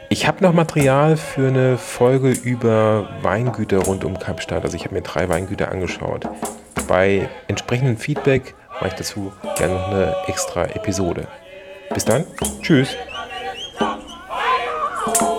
Ich 0.09 0.27
habe 0.27 0.43
noch 0.43 0.51
Material 0.51 1.15
für 1.15 1.47
eine 1.47 1.77
Folge 1.77 2.31
über 2.31 3.07
Weingüter 3.21 3.77
rund 3.85 4.03
um 4.03 4.19
Kapstadt. 4.19 4.65
Also 4.65 4.75
ich 4.75 4.83
habe 4.83 4.95
mir 4.95 5.01
drei 5.01 5.29
Weingüter 5.29 5.71
angeschaut. 5.71 6.27
Bei 6.89 7.29
entsprechendem 7.47 7.95
Feedback 7.95 8.53
mache 8.81 8.89
ich 8.89 8.95
dazu 8.95 9.31
gerne 9.57 9.75
noch 9.75 9.87
eine 9.87 10.15
extra 10.27 10.65
Episode. 10.65 11.29
Bis 11.93 12.03
dann, 12.03 12.25
tschüss. 12.61 12.97
Wow! 15.05 15.34